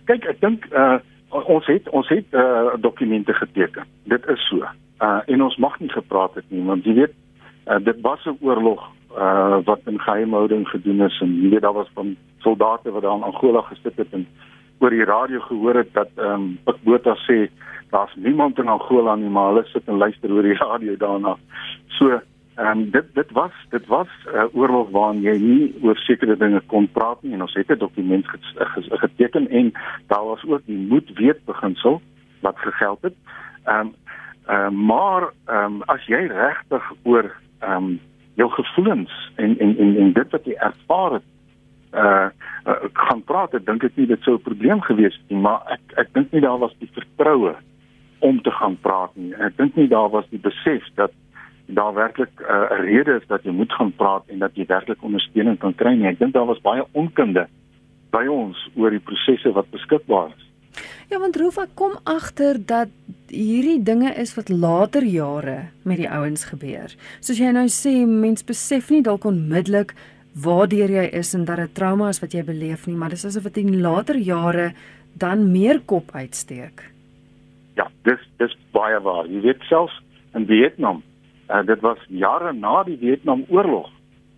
Kyk, 0.04 0.24
ek 0.24 0.40
dink 0.40 0.66
uh 0.72 0.98
ons 1.30 1.66
het 1.66 1.88
ons 1.88 2.08
het 2.08 2.26
uh, 2.30 2.74
dokumente 2.78 3.32
geteken. 3.32 3.84
Dit 4.04 4.26
is 4.26 4.46
so. 4.48 4.64
Uh 5.00 5.20
en 5.26 5.42
ons 5.42 5.56
mag 5.56 5.78
nie 5.80 5.90
gepraat 5.90 6.34
het 6.34 6.44
nie 6.48 6.64
want 6.64 6.84
jy 6.84 6.94
weet 6.94 7.14
uh, 7.66 7.78
dit 7.84 8.00
was 8.00 8.24
'n 8.24 8.38
oorlog 8.40 8.82
uh 9.16 9.58
wat 9.64 9.80
in 9.84 10.00
geheimhouding 10.00 10.68
gedoen 10.68 11.00
is 11.02 11.20
en 11.20 11.34
jy 11.42 11.50
weet 11.50 11.62
daar 11.62 11.72
was 11.72 11.90
van 11.94 12.16
soldate 12.38 12.90
wat 12.90 13.02
daar 13.02 13.16
in 13.16 13.22
Angola 13.22 13.60
gesit 13.60 13.96
het 13.96 14.12
en 14.12 14.26
oor 14.78 14.90
die 14.90 15.04
radio 15.04 15.40
gehoor 15.40 15.74
het 15.74 15.92
dat 15.92 16.08
ehm 16.16 16.32
um, 16.32 16.58
Pikbota 16.64 17.16
sê 17.26 17.48
daar's 17.90 18.14
niemand 18.14 18.58
in 18.58 18.68
Angola 18.68 19.14
nie 19.14 19.28
maar 19.28 19.46
hulle 19.46 19.64
sit 19.64 19.88
en 19.88 19.96
luister 19.96 20.32
oor 20.32 20.42
die 20.42 20.58
radio 20.66 20.96
daarna. 20.96 21.36
So 21.98 22.20
Ehm 22.60 22.78
um, 22.78 22.90
dit 22.90 23.04
dit 23.14 23.30
was 23.30 23.52
dit 23.68 23.86
was 23.86 24.08
'n 24.24 24.36
uh, 24.36 24.44
oorlog 24.52 24.90
waarin 24.90 25.20
jy 25.22 25.36
nie 25.38 25.74
oor 25.82 25.96
sekere 25.96 26.36
dinge 26.36 26.60
kon 26.66 26.88
praat 26.92 27.22
nie 27.22 27.32
en 27.32 27.40
ons 27.40 27.54
het 27.54 27.70
'n 27.70 27.78
dokument 27.78 28.26
geteken 29.04 29.48
en 29.48 29.72
daar 30.06 30.24
was 30.24 30.44
ook 30.44 30.60
die 30.64 30.76
moet 30.76 31.10
weet 31.14 31.44
beginsel 31.44 32.02
wat 32.40 32.58
gegeld 32.58 33.02
het. 33.02 33.14
Ehm 33.64 33.80
um, 33.80 33.94
uh, 34.48 34.68
maar 34.68 35.22
ehm 35.44 35.64
um, 35.64 35.82
as 35.82 36.06
jy 36.06 36.26
regtig 36.26 36.92
oor 37.02 37.32
ehm 37.58 37.72
um, 37.72 38.00
jou 38.34 38.50
gevoelens 38.50 39.30
en 39.34 39.58
en 39.58 39.78
en 39.78 39.96
en 39.96 40.12
dit 40.12 40.30
wat 40.30 40.44
jy 40.44 40.54
ervaar 40.54 41.12
het 41.12 41.28
uh, 41.94 42.28
uh 42.66 42.88
kan 42.92 43.22
praat, 43.24 43.54
ek 43.54 43.66
dink 43.66 43.80
dit 43.80 43.96
nie 43.96 44.06
dit 44.06 44.22
sou 44.22 44.34
'n 44.34 44.42
probleem 44.42 44.80
gewees 44.80 45.16
het 45.16 45.28
nie, 45.30 45.40
maar 45.40 45.60
ek 45.66 45.80
ek 45.96 46.12
dink 46.12 46.32
nie 46.32 46.40
daar 46.40 46.58
was 46.58 46.74
die 46.78 46.90
vertroue 46.92 47.54
om 48.18 48.42
te 48.42 48.50
gaan 48.50 48.76
praat 48.80 49.16
nie. 49.16 49.34
Ek 49.34 49.56
dink 49.56 49.76
nie 49.76 49.88
daar 49.88 50.10
was 50.10 50.28
die 50.28 50.40
besef 50.40 50.84
dat 50.94 51.12
daar 51.74 51.94
werklik 51.94 52.30
uh, 52.40 52.46
'n 52.46 52.72
uh, 52.72 52.84
rede 52.84 53.16
is 53.20 53.26
dat 53.26 53.42
jy 53.42 53.50
moet 53.50 53.72
gaan 53.72 53.92
praat 53.92 54.24
en 54.26 54.38
dat 54.38 54.54
jy 54.54 54.66
werklik 54.66 55.02
ondersteuning 55.02 55.58
kan 55.58 55.74
kry 55.74 55.94
nie. 55.94 56.06
Ek 56.08 56.18
dink 56.18 56.32
daar 56.32 56.46
was 56.46 56.60
baie 56.60 56.84
onkunde 56.92 57.46
by 58.10 58.26
ons 58.26 58.68
oor 58.74 58.90
die 58.90 59.02
prosesse 59.02 59.52
wat 59.52 59.70
beskikbaar 59.70 60.28
is. 60.36 60.46
Ja, 61.10 61.18
want 61.18 61.36
Rufa 61.36 61.66
kom 61.74 61.96
agter 62.04 62.58
dat 62.66 62.88
hierdie 63.26 63.82
dinge 63.82 64.12
is 64.14 64.34
wat 64.34 64.48
later 64.48 65.02
jare 65.02 65.70
met 65.82 65.98
die 65.98 66.10
ouens 66.10 66.44
gebeur. 66.44 66.94
Soos 67.20 67.38
jy 67.38 67.50
nou 67.50 67.66
sê, 67.66 68.06
mens 68.06 68.46
besef 68.46 68.90
nie 68.90 69.02
dalk 69.02 69.26
onmiddellik 69.26 69.94
waardeur 70.34 70.90
jy 70.90 71.08
is 71.18 71.34
en 71.34 71.44
dat 71.44 71.56
dit 71.56 71.74
trauma 71.74 72.08
is 72.14 72.22
wat 72.22 72.34
jy 72.34 72.44
beleef 72.46 72.86
nie, 72.86 72.94
maar 72.94 73.10
dis 73.10 73.26
asof 73.26 73.48
dit 73.50 73.64
in 73.64 73.80
later 73.82 74.16
jare 74.16 74.70
dan 75.18 75.50
meer 75.50 75.80
kop 75.80 76.14
uitsteek. 76.14 76.86
Ja, 77.74 77.88
dis 78.06 78.22
dis 78.38 78.54
baie 78.70 79.00
waar. 79.02 79.26
Jy 79.26 79.42
weet 79.48 79.66
selfs 79.66 79.98
in 80.38 80.46
Vietnam 80.46 81.02
uh, 81.50 81.66
dit 81.66 81.80
was 81.80 81.98
jare 82.08 82.52
na 82.52 82.82
die 82.82 82.98
Vietnamoorlog 83.00 83.90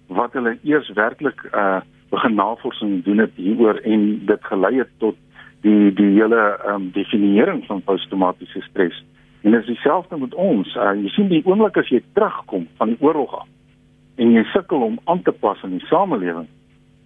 wat 0.07 0.33
hulle 0.33 0.59
eers 0.63 0.91
werklik 0.99 1.49
uh 1.53 1.81
begin 2.13 2.35
navorsing 2.37 3.05
doen 3.05 3.23
het 3.25 3.31
hieroor 3.41 3.79
en 3.89 4.03
dit 4.29 4.45
gelei 4.45 4.75
het 4.79 4.91
tot 5.01 5.17
die 5.65 5.93
die 5.97 6.11
hele 6.19 6.43
um 6.69 6.91
definiering 6.93 7.63
van 7.67 7.81
posttraumatiese 7.83 8.61
stres. 8.61 8.99
En 9.41 9.51
dit 9.51 9.61
is 9.61 9.67
dieselfde 9.67 10.19
met 10.19 10.35
ons. 10.35 10.75
Uh 10.77 10.93
jy 11.03 11.09
sien 11.15 11.31
die 11.33 11.41
oomblik 11.47 11.77
as 11.81 11.89
jy 11.89 12.03
terugkom 12.13 12.69
van 12.77 12.93
die 12.93 13.01
oorlog 13.01 13.39
af 13.41 13.49
en 14.21 14.35
jy 14.37 14.43
sukkel 14.53 14.83
om 14.85 14.99
aan 15.09 15.23
te 15.25 15.33
pas 15.33 15.63
in 15.65 15.79
die 15.79 15.87
samelewing, 15.89 16.49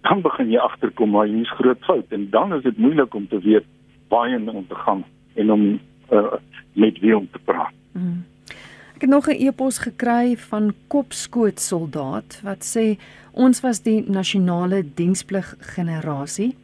dan 0.03 0.21
begin 0.21 0.51
jy 0.51 0.59
agterkom 0.59 1.13
maar 1.15 1.29
hier's 1.31 1.53
groot 1.55 1.79
fout 1.87 2.11
en 2.11 2.29
dan 2.29 2.53
is 2.53 2.63
dit 2.63 2.77
moeilik 2.77 3.15
om 3.15 3.27
te 3.27 3.39
weet 3.39 3.65
waarheen 4.11 4.49
om 4.49 4.67
te 4.67 4.75
gaan 4.75 5.05
en 5.35 5.51
om 5.51 5.63
uh 6.11 6.39
met 6.73 6.99
wie 6.99 7.15
om 7.17 7.29
te 7.31 7.39
praat. 7.45 7.73
Mm. 7.93 8.25
Ek 8.97 9.03
het 9.03 9.11
nog 9.11 9.27
'n 9.29 9.45
e-pos 9.45 9.77
gekry 9.77 10.37
van 10.37 10.73
Kopskoot 10.87 11.59
soldaat 11.59 12.39
wat 12.41 12.65
sê 12.65 12.97
ons 13.31 13.59
was 13.59 13.81
die 13.81 14.03
nasionale 14.09 14.85
diensplig 14.93 15.55
generasie. 15.59 16.55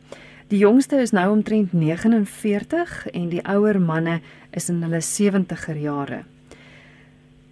Die 0.48 0.58
jongste 0.58 0.96
is 0.96 1.12
nou 1.12 1.32
omtrent 1.32 1.74
49 1.74 3.08
en 3.12 3.30
die 3.30 3.44
ouer 3.46 3.82
manne 3.82 4.22
is 4.50 4.70
in 4.70 4.82
hulle 4.82 5.02
70er 5.02 5.78
jare. 5.78 6.24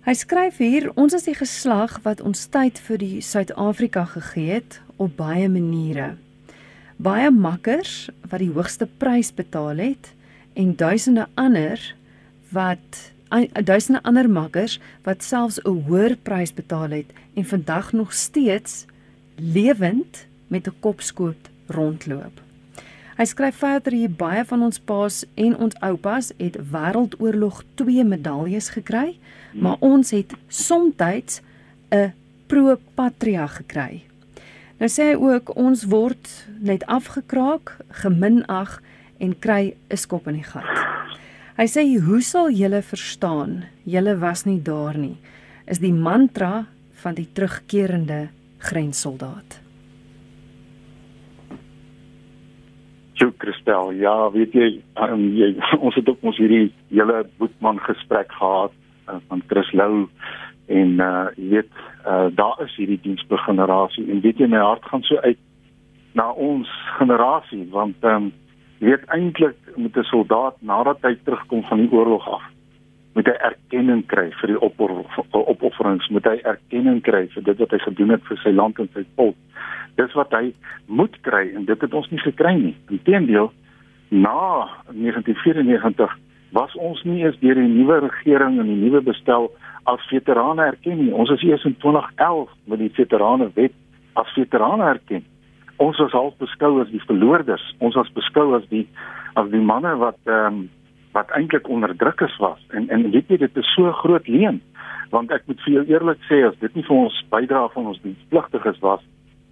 Hy 0.01 0.13
skryf 0.13 0.57
hier 0.57 0.91
ons 0.95 1.13
is 1.13 1.23
die 1.23 1.37
geslag 1.37 1.99
wat 2.01 2.21
ons 2.21 2.45
tyd 2.45 2.79
vir 2.79 2.97
die 2.97 3.21
Suid-Afrika 3.21 4.05
gegee 4.05 4.51
het 4.53 4.81
op 4.97 5.15
baie 5.15 5.49
maniere. 5.49 6.15
Baie 6.97 7.31
makkers 7.31 8.09
wat 8.29 8.39
die 8.39 8.51
hoogste 8.51 8.89
prys 8.97 9.31
betaal 9.33 9.77
het 9.77 10.13
en 10.53 10.75
duisende 10.75 11.27
ander 11.35 11.95
wat 12.49 13.10
duisende 13.63 14.03
ander 14.03 14.29
makkers 14.29 14.79
wat 15.03 15.23
selfs 15.23 15.59
'n 15.63 15.83
hoër 15.87 16.17
prys 16.23 16.53
betaal 16.53 16.89
het 16.89 17.13
en 17.33 17.45
vandag 17.45 17.93
nog 17.93 18.13
steeds 18.13 18.85
lewend 19.35 20.27
met 20.47 20.67
'n 20.67 20.79
kopskoot 20.79 21.49
rondloop. 21.67 22.41
Hy 23.17 23.25
skryf 23.25 23.55
verder 23.55 23.93
hier 23.93 24.11
baie 24.11 24.45
van 24.45 24.61
ons 24.61 24.79
paas 24.79 25.25
en 25.35 25.57
ons 25.57 25.75
oupas 25.79 26.31
het 26.37 26.57
Wêreldoorlog 26.71 27.63
2 27.75 28.03
medaljes 28.03 28.69
gekry, 28.69 29.17
maar 29.53 29.75
ons 29.79 30.11
het 30.11 30.33
soms 30.47 30.95
'n 31.89 32.13
pro 32.47 32.77
patria 32.93 33.47
gekry. 33.47 34.03
Nou 34.79 34.89
sê 34.89 35.11
hy 35.11 35.15
ook 35.15 35.55
ons 35.55 35.83
word 35.83 36.29
net 36.59 36.85
afgekraak, 36.85 37.77
geminag 37.89 38.81
en 39.19 39.39
kry 39.39 39.75
'n 39.89 39.97
skop 39.97 40.27
in 40.27 40.33
die 40.33 40.43
gat. 40.43 40.90
Hy 41.61 41.67
sê 41.69 41.83
hoe 42.01 42.23
sal 42.25 42.47
julle 42.57 42.79
verstaan? 42.81 43.51
Julle 43.85 44.15
was 44.17 44.47
nie 44.47 44.57
daar 44.65 44.97
nie. 44.97 45.19
Is 45.69 45.77
die 45.77 45.93
mantra 45.93 46.63
van 47.03 47.13
die 47.13 47.27
terugkerende 47.37 48.31
grenssoldaat. 48.65 49.59
Jo 53.21 53.29
Christel, 53.37 53.93
ja, 54.01 54.15
weet 54.33 54.57
jy, 54.57 54.71
um, 55.05 55.27
jy 55.37 55.51
ons 55.85 56.01
het 56.01 56.09
ook 56.09 56.25
ons 56.31 56.41
hierdie 56.41 56.71
hele 56.89 57.21
Boetman 57.37 57.77
gesprek 57.85 58.33
gehad 58.39 58.73
uh, 59.05 59.21
van 59.29 59.45
Chris 59.53 59.69
Lou 59.77 60.07
en 60.65 60.97
uh 60.97 61.27
jy 61.37 61.51
weet, 61.59 61.71
uh, 62.09 62.33
daar 62.41 62.57
is 62.65 62.73
hierdie 62.81 63.03
diensbegenerasie 63.05 64.09
en 64.09 64.25
weet 64.25 64.41
jy 64.41 64.49
my 64.49 64.65
hart 64.65 64.89
gaan 64.89 65.05
so 65.05 65.21
uit 65.21 65.37
na 66.17 66.31
ons 66.33 66.73
generasie 66.97 67.67
want 67.69 68.01
ehm 68.01 68.31
um, 68.31 68.37
Jy 68.81 68.89
weet 68.89 69.03
eintlik 69.13 69.57
met 69.77 69.97
'n 69.97 70.03
soldaat 70.09 70.55
nadat 70.59 70.97
hy 71.05 71.13
terugkom 71.23 71.61
van 71.63 71.77
die 71.77 71.91
oorlog 71.91 72.25
af, 72.29 72.41
moet 73.13 73.25
hy 73.25 73.35
erkenning 73.49 74.05
kry 74.05 74.31
vir 74.39 74.47
die 74.47 74.61
opofferings, 75.53 76.07
moet 76.09 76.25
hy 76.25 76.39
erkenning 76.43 77.01
kry 77.01 77.27
vir 77.27 77.43
dit 77.43 77.57
wat 77.57 77.71
hy 77.71 77.77
gedoen 77.77 78.09
het 78.09 78.23
vir 78.25 78.37
sy 78.37 78.49
land 78.49 78.79
en 78.79 78.89
sy 78.93 79.03
volk. 79.15 79.35
Dis 79.95 80.13
wat 80.13 80.33
hy 80.33 80.53
moet 80.87 81.21
kry 81.21 81.51
en 81.55 81.65
dit 81.65 81.81
het 81.81 81.93
ons 81.93 82.09
nie 82.09 82.19
gekry 82.19 82.55
nie. 82.55 82.75
Inteendeel, 82.89 83.51
na 84.09 84.67
1994 84.89 86.17
was 86.51 86.75
ons 86.75 87.03
nie 87.03 87.23
eens 87.23 87.37
deur 87.39 87.55
die 87.55 87.67
nuwe 87.67 87.99
regering 87.99 88.59
en 88.59 88.65
die 88.67 88.81
nuwe 88.81 89.01
bestel 89.01 89.51
as 89.83 90.09
veterane 90.09 90.63
erken 90.63 91.05
nie. 91.05 91.13
Ons 91.13 91.29
is 91.29 91.43
eers 91.43 91.63
in 91.63 91.77
2011 91.77 92.49
met 92.65 92.79
die 92.79 92.89
veterane 92.89 93.51
wet 93.53 93.77
as 94.13 94.33
veterane 94.33 94.83
erken 94.83 95.23
ons 95.81 95.97
was 96.03 96.13
half 96.15 96.35
beskou 96.41 96.81
as 96.81 96.91
die 96.93 97.01
verloorders. 97.07 97.63
Ons 97.79 97.97
was 97.99 98.11
beskou 98.17 98.53
as 98.57 98.67
die 98.69 98.85
as 99.39 99.49
die 99.51 99.63
manne 99.71 99.95
wat 100.01 100.19
ehm 100.25 100.45
um, 100.53 100.69
wat 101.11 101.31
eintlik 101.35 101.67
onderdrukkers 101.67 102.37
was. 102.39 102.59
En 102.71 102.87
en 102.89 103.09
weet 103.11 103.27
jy 103.27 103.37
dit 103.37 103.57
is 103.57 103.73
so 103.75 103.91
groot 104.03 104.27
leuen. 104.27 104.61
want 105.11 105.31
ek 105.35 105.43
moet 105.47 105.59
vir 105.65 105.73
jou 105.73 105.81
eerlik 105.91 106.21
sê 106.29 106.39
as 106.47 106.55
dit 106.61 106.75
nie 106.75 106.85
vir 106.87 106.97
ons 107.05 107.17
bydra 107.33 107.65
van 107.73 107.89
ons 107.91 107.99
dienspligtiges 108.03 108.79
was 108.83 109.01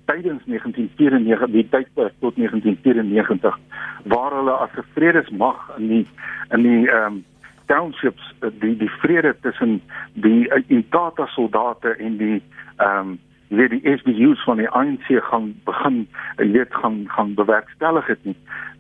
tydens 0.09 0.45
1994 0.49 1.51
die 1.53 1.65
tydperk 1.73 2.15
tot 2.23 2.37
1994 2.39 3.57
waar 4.13 4.37
hulle 4.37 4.55
as 4.65 4.77
'n 4.77 4.87
vredesmag 4.95 5.59
in 5.77 5.87
die 5.93 6.05
in 6.55 6.63
die 6.63 6.83
ehm 6.87 7.05
um, 7.05 7.25
townships 7.67 8.25
die 8.61 8.75
die 8.77 8.91
vrede 9.01 9.35
tussen 9.41 9.81
die 10.13 10.47
uh, 10.49 10.63
Inkatha 10.67 11.27
soldate 11.35 11.95
en 11.99 12.17
die 12.17 12.41
ehm 12.77 12.99
um, 12.99 13.19
weet 13.49 13.69
die 13.69 13.97
SBU's 13.97 14.43
van 14.43 14.57
die 14.61 14.69
ANC 14.69 15.07
gaan 15.29 15.53
begin 15.65 16.07
weet 16.37 16.73
gaan 16.73 17.03
gaan 17.07 17.33
bewerkstellig 17.33 18.07
het 18.07 18.23
nie. 18.23 18.35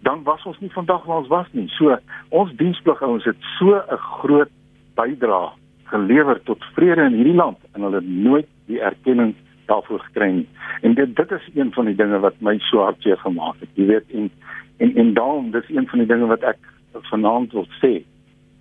Dan 0.05 0.23
was 0.23 0.43
ons 0.43 0.59
nie 0.59 0.71
vandag 0.71 1.05
waar 1.05 1.17
ons 1.17 1.27
was 1.27 1.47
nie. 1.51 1.67
So 1.67 1.97
ons 2.29 2.53
diensplig 2.55 3.01
ouens 3.01 3.25
het 3.25 3.35
so 3.57 3.75
'n 3.75 3.97
groot 3.97 4.51
bydra 4.95 5.51
gelewer 5.83 6.41
tot 6.43 6.63
vrede 6.73 7.01
in 7.01 7.13
hierdie 7.13 7.35
land 7.35 7.57
en 7.73 7.81
hulle 7.81 8.01
nooit 8.01 8.47
die 8.65 8.79
erkenning 8.79 9.35
daarvoor 9.65 9.99
gekry 9.99 10.31
nie. 10.31 10.47
En 10.81 10.93
dit 10.93 11.15
dit 11.15 11.31
is 11.31 11.49
een 11.53 11.73
van 11.73 11.85
die 11.85 11.95
dinge 11.95 12.19
wat 12.19 12.41
my 12.41 12.57
so 12.57 12.81
hartseer 12.83 13.17
gemaak 13.17 13.59
het 13.59 13.69
jy 13.73 13.85
weet 13.85 14.11
en 14.11 14.31
en 14.77 14.95
en 14.95 15.13
daarom 15.13 15.51
dis 15.51 15.69
een 15.69 15.87
van 15.87 15.99
die 15.99 16.07
dinge 16.07 16.25
wat 16.25 16.43
ek 16.43 16.57
vanaand 16.93 17.51
wil 17.51 17.67
sê. 17.81 18.03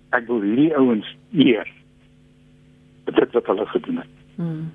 Ek 0.09 0.27
wil 0.27 0.41
hierdie 0.41 0.75
ouens 0.75 1.15
eer 1.33 1.67
dit 3.09 3.31
wat 3.33 3.45
hulle 3.45 3.65
gedoen 3.65 3.97
het. 3.97 4.13
Hmm. 4.35 4.71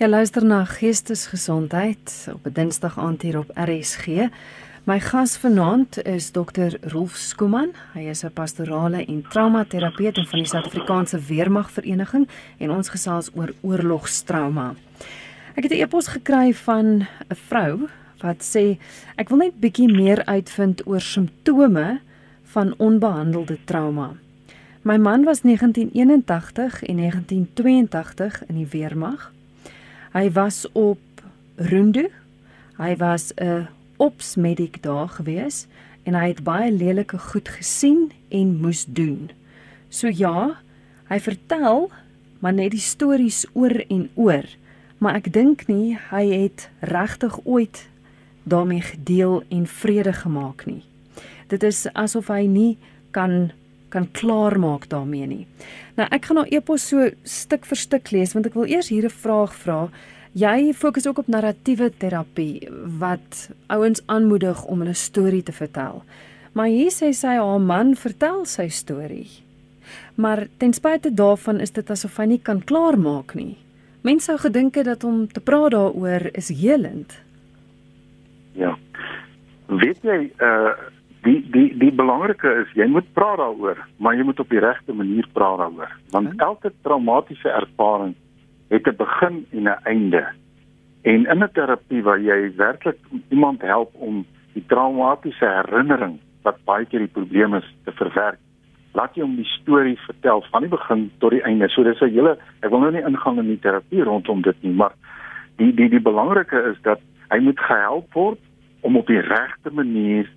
Ja, 0.00 0.08
luister 0.08 0.44
na 0.44 0.64
Geestesgesondheid 0.64 2.28
op 2.32 2.46
'n 2.46 2.52
Dinsdag 2.52 2.98
aand 2.98 3.22
hier 3.22 3.38
op 3.38 3.50
RSG. 3.54 4.06
My 4.84 5.00
gas 5.00 5.36
vanaand 5.36 6.02
is 6.02 6.30
Dr. 6.30 6.68
Rolf 6.80 7.14
Skuman. 7.14 7.70
Hy 7.92 8.00
is 8.00 8.24
'n 8.24 8.32
pastorale 8.32 9.04
en 9.04 9.22
traumaterapeut 9.28 10.14
van 10.28 10.38
die 10.38 10.46
Suid-Afrikaanse 10.46 11.18
Weermag 11.20 11.70
Vereniging 11.70 12.28
en 12.58 12.70
ons 12.70 12.88
gesels 12.88 13.30
oor 13.34 13.52
oorlogstrauma. 13.60 14.74
Ek 15.54 15.62
het 15.62 15.72
'n 15.72 15.82
e-pos 15.82 16.06
gekry 16.06 16.54
van 16.54 16.86
'n 17.28 17.36
vrou 17.48 17.88
wat 18.20 18.56
sê 18.56 18.78
ek 19.16 19.28
wil 19.28 19.38
net 19.38 19.60
bietjie 19.60 19.92
meer 19.92 20.24
uitvind 20.24 20.86
oor 20.86 21.00
simptome 21.00 22.00
van 22.42 22.74
onbehandelde 22.76 23.58
trauma. 23.64 24.12
My 24.82 24.96
man 24.96 25.24
was 25.24 25.42
1981 25.42 26.82
en 26.82 26.96
1982 26.96 28.46
in 28.46 28.54
die 28.54 28.68
weermag. 28.70 29.32
Hy 30.10 30.30
was 30.34 30.66
op 30.72 30.98
Rundu. 31.54 32.08
Hy 32.76 32.96
was 32.96 33.32
'n 33.36 33.68
ops 33.96 34.34
medic 34.36 34.82
daar 34.82 35.08
gewees 35.08 35.66
en 36.02 36.14
hy 36.14 36.28
het 36.28 36.42
baie 36.42 36.72
lelike 36.72 37.18
goed 37.18 37.48
gesien 37.48 38.10
en 38.28 38.60
moes 38.60 38.84
doen. 38.88 39.30
So 39.88 40.08
ja, 40.08 40.56
hy 41.08 41.20
vertel 41.20 41.90
maar 42.38 42.52
net 42.52 42.70
die 42.70 42.80
stories 42.80 43.46
oor 43.52 43.84
en 43.88 44.08
oor, 44.14 44.44
maar 44.98 45.14
ek 45.14 45.32
dink 45.32 45.66
nie 45.68 45.98
hy 46.10 46.24
het 46.26 46.70
regtig 46.80 47.38
ooit 47.44 47.88
daarmee 48.42 48.80
gedeel 48.80 49.42
en 49.48 49.66
vrede 49.66 50.12
gemaak 50.12 50.66
nie. 50.66 50.82
Dit 51.46 51.62
is 51.62 51.86
asof 51.92 52.28
hy 52.28 52.46
nie 52.46 52.78
kan 53.10 53.52
kan 53.90 54.08
klaarmaak 54.16 54.88
daarmee 54.88 55.26
nie. 55.26 55.44
Nou 55.98 56.08
ek 56.10 56.30
gaan 56.30 56.40
nou 56.40 56.46
epos 56.48 56.88
so 56.88 57.10
stuk 57.24 57.66
vir 57.68 57.76
stuk 57.76 58.10
lees 58.14 58.34
want 58.36 58.46
ek 58.46 58.56
wil 58.58 58.70
eers 58.70 58.88
hier 58.88 59.04
'n 59.04 59.18
vraag 59.22 59.54
vra. 59.54 59.88
Jy 60.32 60.72
fokus 60.74 61.06
ook 61.06 61.18
op 61.18 61.28
narratiewe 61.28 61.90
terapie 61.98 62.68
wat 62.98 63.50
ouens 63.66 64.00
aanmoedig 64.06 64.64
om 64.64 64.78
hulle 64.78 64.94
storie 64.94 65.42
te 65.42 65.52
vertel. 65.52 66.04
Maar 66.52 66.66
hier 66.66 66.90
sê 66.90 67.12
sy 67.12 67.34
haar 67.38 67.60
man 67.60 67.96
vertel 67.96 68.44
sy 68.46 68.68
storie. 68.68 69.28
Maar 70.14 70.46
ten 70.58 70.72
spyte 70.72 71.14
daarvan 71.14 71.60
is 71.60 71.70
dit 71.70 71.90
asof 71.90 72.16
hy 72.16 72.24
nie 72.24 72.40
kan 72.42 72.64
klaarmaak 72.64 73.34
nie. 73.34 73.56
Mense 74.02 74.30
sou 74.30 74.38
gedink 74.38 74.74
het 74.74 74.84
dat 74.84 75.04
om 75.04 75.26
te 75.28 75.40
praat 75.40 75.72
daaroor 75.72 76.30
is 76.32 76.48
helend. 76.48 77.12
Ja. 78.52 78.78
Weet 79.66 79.98
jy 80.02 80.30
uh 80.38 80.72
die 81.24 81.40
die 81.52 81.68
die 81.78 81.92
belangrike 81.92 82.50
is 82.62 82.72
jy 82.78 82.86
moet 82.88 83.08
praat 83.16 83.38
daaroor, 83.40 83.78
maar 83.98 84.16
jy 84.16 84.24
moet 84.24 84.40
op 84.40 84.50
die 84.52 84.62
regte 84.62 84.94
manier 84.96 85.26
praat 85.36 85.58
daaroor. 85.58 85.92
Want 86.14 86.32
okay. 86.32 86.46
elke 86.46 86.72
traumatiese 86.82 87.48
ervaring 87.48 88.14
het 88.70 88.86
'n 88.86 88.96
begin 88.96 89.46
en 89.50 89.68
'n 89.68 89.80
einde. 89.84 90.24
En 91.02 91.26
in 91.26 91.42
'n 91.44 91.52
terapie 91.52 92.02
waar 92.02 92.20
jy 92.20 92.52
werklik 92.56 92.98
iemand 93.28 93.62
help 93.62 93.94
om 93.94 94.26
die 94.52 94.64
traumatiese 94.66 95.46
herinnering 95.46 96.18
wat 96.42 96.64
baie 96.64 96.84
keer 96.84 97.00
die 97.00 97.14
probleem 97.18 97.54
is 97.54 97.74
te 97.84 97.92
verwerk, 97.92 98.38
laat 98.92 99.14
jy 99.14 99.22
hom 99.22 99.36
die 99.36 99.52
storie 99.60 99.98
vertel 100.06 100.44
van 100.50 100.60
die 100.60 100.70
begin 100.70 101.10
tot 101.18 101.30
die 101.30 101.42
einde. 101.42 101.68
So 101.68 101.82
dis 101.82 102.00
'n 102.00 102.10
hele 102.10 102.38
ek 102.62 102.70
wil 102.70 102.80
nou 102.80 102.92
nie 102.92 103.06
ingaan 103.06 103.38
in 103.38 103.46
die 103.46 103.60
terapie 103.60 104.02
rondom 104.02 104.42
dit 104.42 104.62
nie, 104.62 104.72
maar 104.72 104.92
die 105.56 105.74
die 105.74 105.88
die 105.88 106.00
belangrike 106.00 106.62
is 106.72 106.82
dat 106.82 107.00
hy 107.30 107.38
moet 107.38 107.60
gehelp 107.60 108.12
word 108.12 108.38
om 108.80 108.96
op 108.96 109.06
die 109.06 109.20
regte 109.20 109.70
manier 109.70 110.30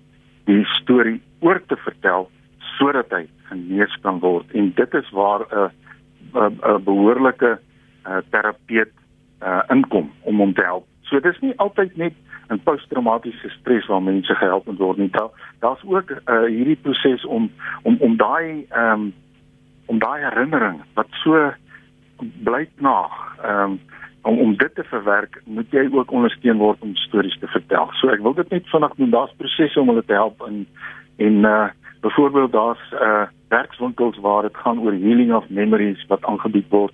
die 0.44 0.64
storie 0.80 1.20
oor 1.40 1.60
te 1.66 1.76
vertel 1.76 2.28
sodat 2.76 3.12
hy 3.14 3.24
genees 3.50 3.94
kan 4.02 4.20
word 4.20 4.50
en 4.52 4.72
dit 4.76 4.94
is 4.94 5.10
waar 5.10 5.46
'n 5.50 5.70
'n 6.34 6.58
'n 6.62 6.84
behoorlike 6.84 7.58
uh, 8.06 8.20
terapeut 8.30 8.92
uh, 9.42 9.62
inkom 9.70 10.10
om 10.22 10.38
hom 10.38 10.54
te 10.54 10.62
help. 10.62 10.86
So 11.02 11.20
dis 11.20 11.40
nie 11.40 11.54
altyd 11.56 11.96
net 11.96 12.14
'n 12.50 12.60
posttraumatiese 12.64 13.48
stres 13.48 13.86
waar 13.86 14.02
mense 14.02 14.34
gehelp 14.34 14.66
moet 14.66 14.78
word 14.78 14.98
nie. 14.98 15.10
Daar 15.10 15.30
daar's 15.60 15.84
ook 15.84 16.10
uh, 16.10 16.44
hierdie 16.44 16.76
proses 16.76 17.24
om 17.24 17.50
om 17.82 17.96
om 18.00 18.16
daai 18.16 18.66
um, 18.76 19.12
om 19.86 19.98
daai 19.98 20.20
herinnering 20.20 20.82
wat 20.94 21.08
so 21.10 21.52
bly 22.18 22.68
na 22.78 23.08
ehm 23.42 23.70
um, 23.70 23.80
om 24.24 24.38
om 24.38 24.56
dit 24.56 24.74
te 24.74 24.84
verwerk, 24.84 25.40
moet 25.44 25.70
jy 25.70 25.84
ook 25.92 26.12
ondersteun 26.12 26.58
word 26.58 26.80
om 26.80 26.96
stories 26.96 27.38
te 27.38 27.48
vertel. 27.52 27.90
So 28.00 28.08
ek 28.12 28.22
wil 28.24 28.36
dit 28.38 28.50
net 28.50 28.68
vinnig 28.72 28.94
doen. 28.96 29.12
Daar's 29.12 29.34
prosesse 29.40 29.80
om 29.80 29.92
hulle 29.92 30.04
te 30.04 30.16
help 30.16 30.44
in 30.48 30.66
en 31.16 31.48
uh 31.48 31.64
byvoorbeeld 32.04 32.52
daar's 32.52 32.84
uh 32.92 33.26
werkswinkels 33.48 34.18
waar 34.20 34.42
dit 34.42 34.56
gaan 34.56 34.80
oor 34.80 34.92
healing 34.92 35.32
of 35.34 35.48
memories 35.48 36.06
wat 36.08 36.24
aangebied 36.24 36.68
word. 36.68 36.92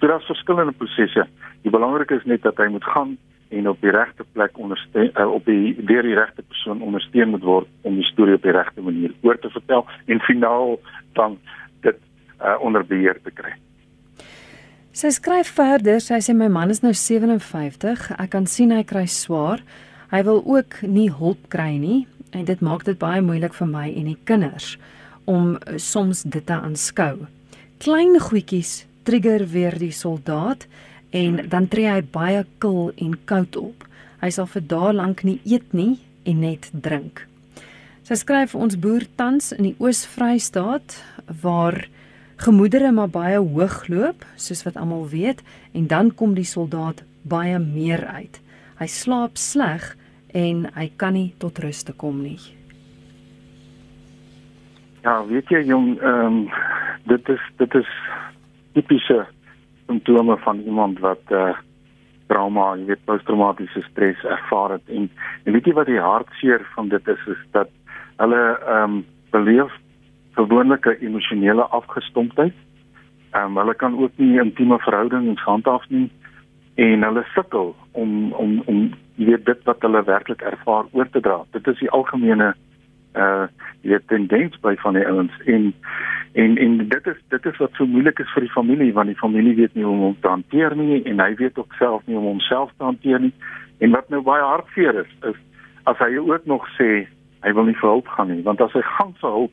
So 0.00 0.06
daar's 0.06 0.26
verskillende 0.26 0.72
prosesse. 0.72 1.26
Die 1.62 1.70
belangrike 1.70 2.14
is 2.14 2.26
net 2.26 2.42
dat 2.42 2.56
hy 2.56 2.68
moet 2.70 2.84
gaan 2.84 3.16
en 3.48 3.68
op 3.68 3.80
die 3.80 3.90
regte 3.90 4.24
plek 4.32 4.58
ondersteun 4.58 5.10
uh, 5.14 5.28
op 5.30 5.44
die 5.46 5.74
deur 5.86 6.02
die 6.02 6.16
regte 6.18 6.42
persoon 6.42 6.82
ondersteun 6.82 7.34
moet 7.34 7.44
word 7.46 7.68
om 7.82 7.98
die 8.00 8.06
storie 8.10 8.34
op 8.38 8.46
die 8.46 8.54
regte 8.56 8.82
manier 8.82 9.14
oor 9.22 9.38
te 9.38 9.50
vertel 9.50 9.86
en 10.06 10.24
finaal 10.28 10.78
dan 11.18 11.38
dit 11.86 11.98
uh 12.42 12.56
onder 12.60 12.86
beheer 12.86 13.22
te 13.22 13.30
kry. 13.30 13.54
Sy 14.92 15.08
skryf 15.08 15.48
verder, 15.56 16.02
sy 16.04 16.18
sê 16.20 16.34
my 16.36 16.50
man 16.52 16.68
is 16.68 16.82
nou 16.84 16.90
57. 16.92 18.10
Ek 18.20 18.30
kan 18.34 18.44
sien 18.44 18.74
hy 18.76 18.82
kry 18.84 19.06
swaar. 19.08 19.62
Hy 20.12 20.20
wil 20.26 20.42
ook 20.44 20.82
nie 20.84 21.06
hulp 21.08 21.46
kry 21.48 21.78
nie 21.80 22.02
en 22.36 22.44
dit 22.44 22.60
maak 22.60 22.84
dit 22.84 22.98
baie 23.00 23.22
moeilik 23.24 23.56
vir 23.56 23.70
my 23.70 23.86
en 23.88 24.10
die 24.10 24.18
kinders 24.28 24.74
om 25.24 25.54
uh, 25.56 25.78
soms 25.80 26.26
dit 26.28 26.44
te 26.44 26.58
aanskou. 26.58 27.24
Klein 27.80 28.20
goedjies 28.20 28.82
trigger 29.08 29.46
weer 29.54 29.78
die 29.80 29.94
soldaat 29.96 30.68
en 31.16 31.40
dan 31.48 31.70
tree 31.72 31.88
hy 31.88 32.04
baie 32.12 32.44
kil 32.60 32.92
en 33.00 33.16
koud 33.24 33.56
op. 33.62 33.88
Hy 34.20 34.28
sal 34.36 34.50
vir 34.52 34.68
dae 34.74 34.92
lank 34.92 35.24
nie 35.24 35.38
eet 35.48 35.72
nie 35.72 36.02
en 36.28 36.44
net 36.44 36.68
drink. 36.84 37.24
Sy 38.04 38.20
skryf 38.20 38.52
ons 38.52 38.76
boer 38.76 39.08
tans 39.16 39.54
in 39.56 39.70
die 39.70 39.76
Oos-Vrystaat 39.80 41.00
waar 41.40 41.80
gemoedere 42.42 42.92
maar 42.92 43.10
baie 43.12 43.38
hoog 43.38 43.86
loop, 43.88 44.24
soos 44.36 44.64
wat 44.66 44.76
almal 44.76 45.08
weet, 45.08 45.42
en 45.72 45.86
dan 45.86 46.10
kom 46.14 46.34
die 46.34 46.48
soldaat 46.48 47.02
baie 47.22 47.58
meer 47.58 48.04
uit. 48.06 48.40
Hy 48.80 48.88
slaap 48.90 49.38
sleg 49.38 49.92
en 50.34 50.66
hy 50.74 50.88
kan 50.96 51.14
nie 51.14 51.32
tot 51.38 51.58
rus 51.62 51.82
te 51.86 51.92
kom 51.92 52.22
nie. 52.22 52.40
Ja, 55.02 55.20
weet 55.26 55.50
jy 55.50 55.64
jong, 55.66 55.96
ehm 56.00 56.26
um, 56.26 56.40
dit 57.10 57.28
is 57.28 57.44
dit 57.58 57.74
is 57.74 57.88
tipiese 58.74 59.24
simptome 59.86 60.36
van 60.44 60.60
iemand 60.62 61.00
wat 61.02 61.22
eh 61.30 61.50
uh, 61.50 61.60
trauma, 62.32 62.76
jy 62.78 62.86
weet 62.92 63.04
posttraumatiese 63.04 63.82
stres 63.90 64.20
ervaar 64.24 64.78
het 64.78 64.88
en, 64.88 65.10
en 65.44 65.52
weet 65.52 65.66
jy 65.68 65.74
wat 65.76 65.90
die 65.90 66.00
hartseer 66.00 66.62
van 66.74 66.88
dit 66.88 67.08
is 67.08 67.26
is 67.34 67.42
dat 67.56 67.70
hulle 68.22 68.42
ehm 68.60 68.82
um, 68.82 69.02
beleef 69.32 69.74
gewoonlik 70.32 70.86
'n 70.86 71.04
emosionele 71.06 71.62
afgestomptheid. 71.62 72.54
Ehm 73.30 73.44
um, 73.44 73.56
hulle 73.56 73.74
kan 73.74 73.98
ook 73.98 74.12
nie 74.16 74.40
intieme 74.40 74.78
verhoudings 74.78 75.42
handhaaf 75.42 75.88
nie 75.88 76.10
en 76.74 77.02
hulle 77.02 77.24
sukkel 77.34 77.74
om 77.92 78.32
om 78.32 78.62
om 78.64 78.92
jy 79.14 79.24
weet 79.26 79.44
dit 79.44 79.62
wat 79.64 79.80
hulle 79.80 80.04
werklik 80.04 80.40
ervaar 80.40 80.84
oor 80.90 81.08
te 81.10 81.20
dra. 81.20 81.44
Dit 81.50 81.66
is 81.66 81.78
die 81.78 81.90
algemene 81.90 82.54
uh 83.14 83.46
jy 83.82 83.90
weet 83.90 84.06
tendens 84.08 84.60
by 84.60 84.74
van 84.80 84.94
die 84.94 85.06
ouens 85.06 85.32
en 85.44 85.72
en 86.32 86.56
en 86.56 86.76
dit 86.88 87.06
is 87.06 87.18
dit 87.28 87.46
is 87.46 87.56
wat 87.56 87.70
so 87.76 87.86
moeilik 87.86 88.18
is 88.18 88.32
vir 88.34 88.46
die 88.46 88.54
familie 88.54 88.92
want 88.92 89.12
die 89.12 89.22
familie 89.24 89.54
weet 89.54 89.74
nie 89.74 89.84
hoe 89.84 89.92
om 89.92 90.04
hom 90.06 90.20
te 90.20 90.28
hanteer 90.28 90.76
nie 90.76 91.02
en 91.02 91.20
hy 91.20 91.34
weet 91.40 91.58
ook 91.58 91.74
self 91.78 92.06
nie 92.06 92.16
hoe 92.16 92.24
om 92.24 92.30
homself 92.30 92.70
te 92.76 92.84
hanteer 92.84 93.20
nie. 93.20 93.34
En 93.78 93.90
wat 93.90 94.08
nou 94.08 94.22
baie 94.22 94.42
hartseer 94.42 95.02
is, 95.04 95.10
is 95.28 95.36
as 95.84 95.98
hy 95.98 96.16
ook 96.16 96.46
nog 96.46 96.68
sê 96.78 97.06
hy 97.42 97.52
wil 97.52 97.64
nie 97.68 97.76
vir 97.80 97.90
hulp 97.90 98.08
gaan 98.08 98.30
nie 98.32 98.42
want 98.42 98.60
as 98.60 98.72
hy 98.72 98.84
gaan 98.96 99.12
vir 99.20 99.36
hulp 99.38 99.52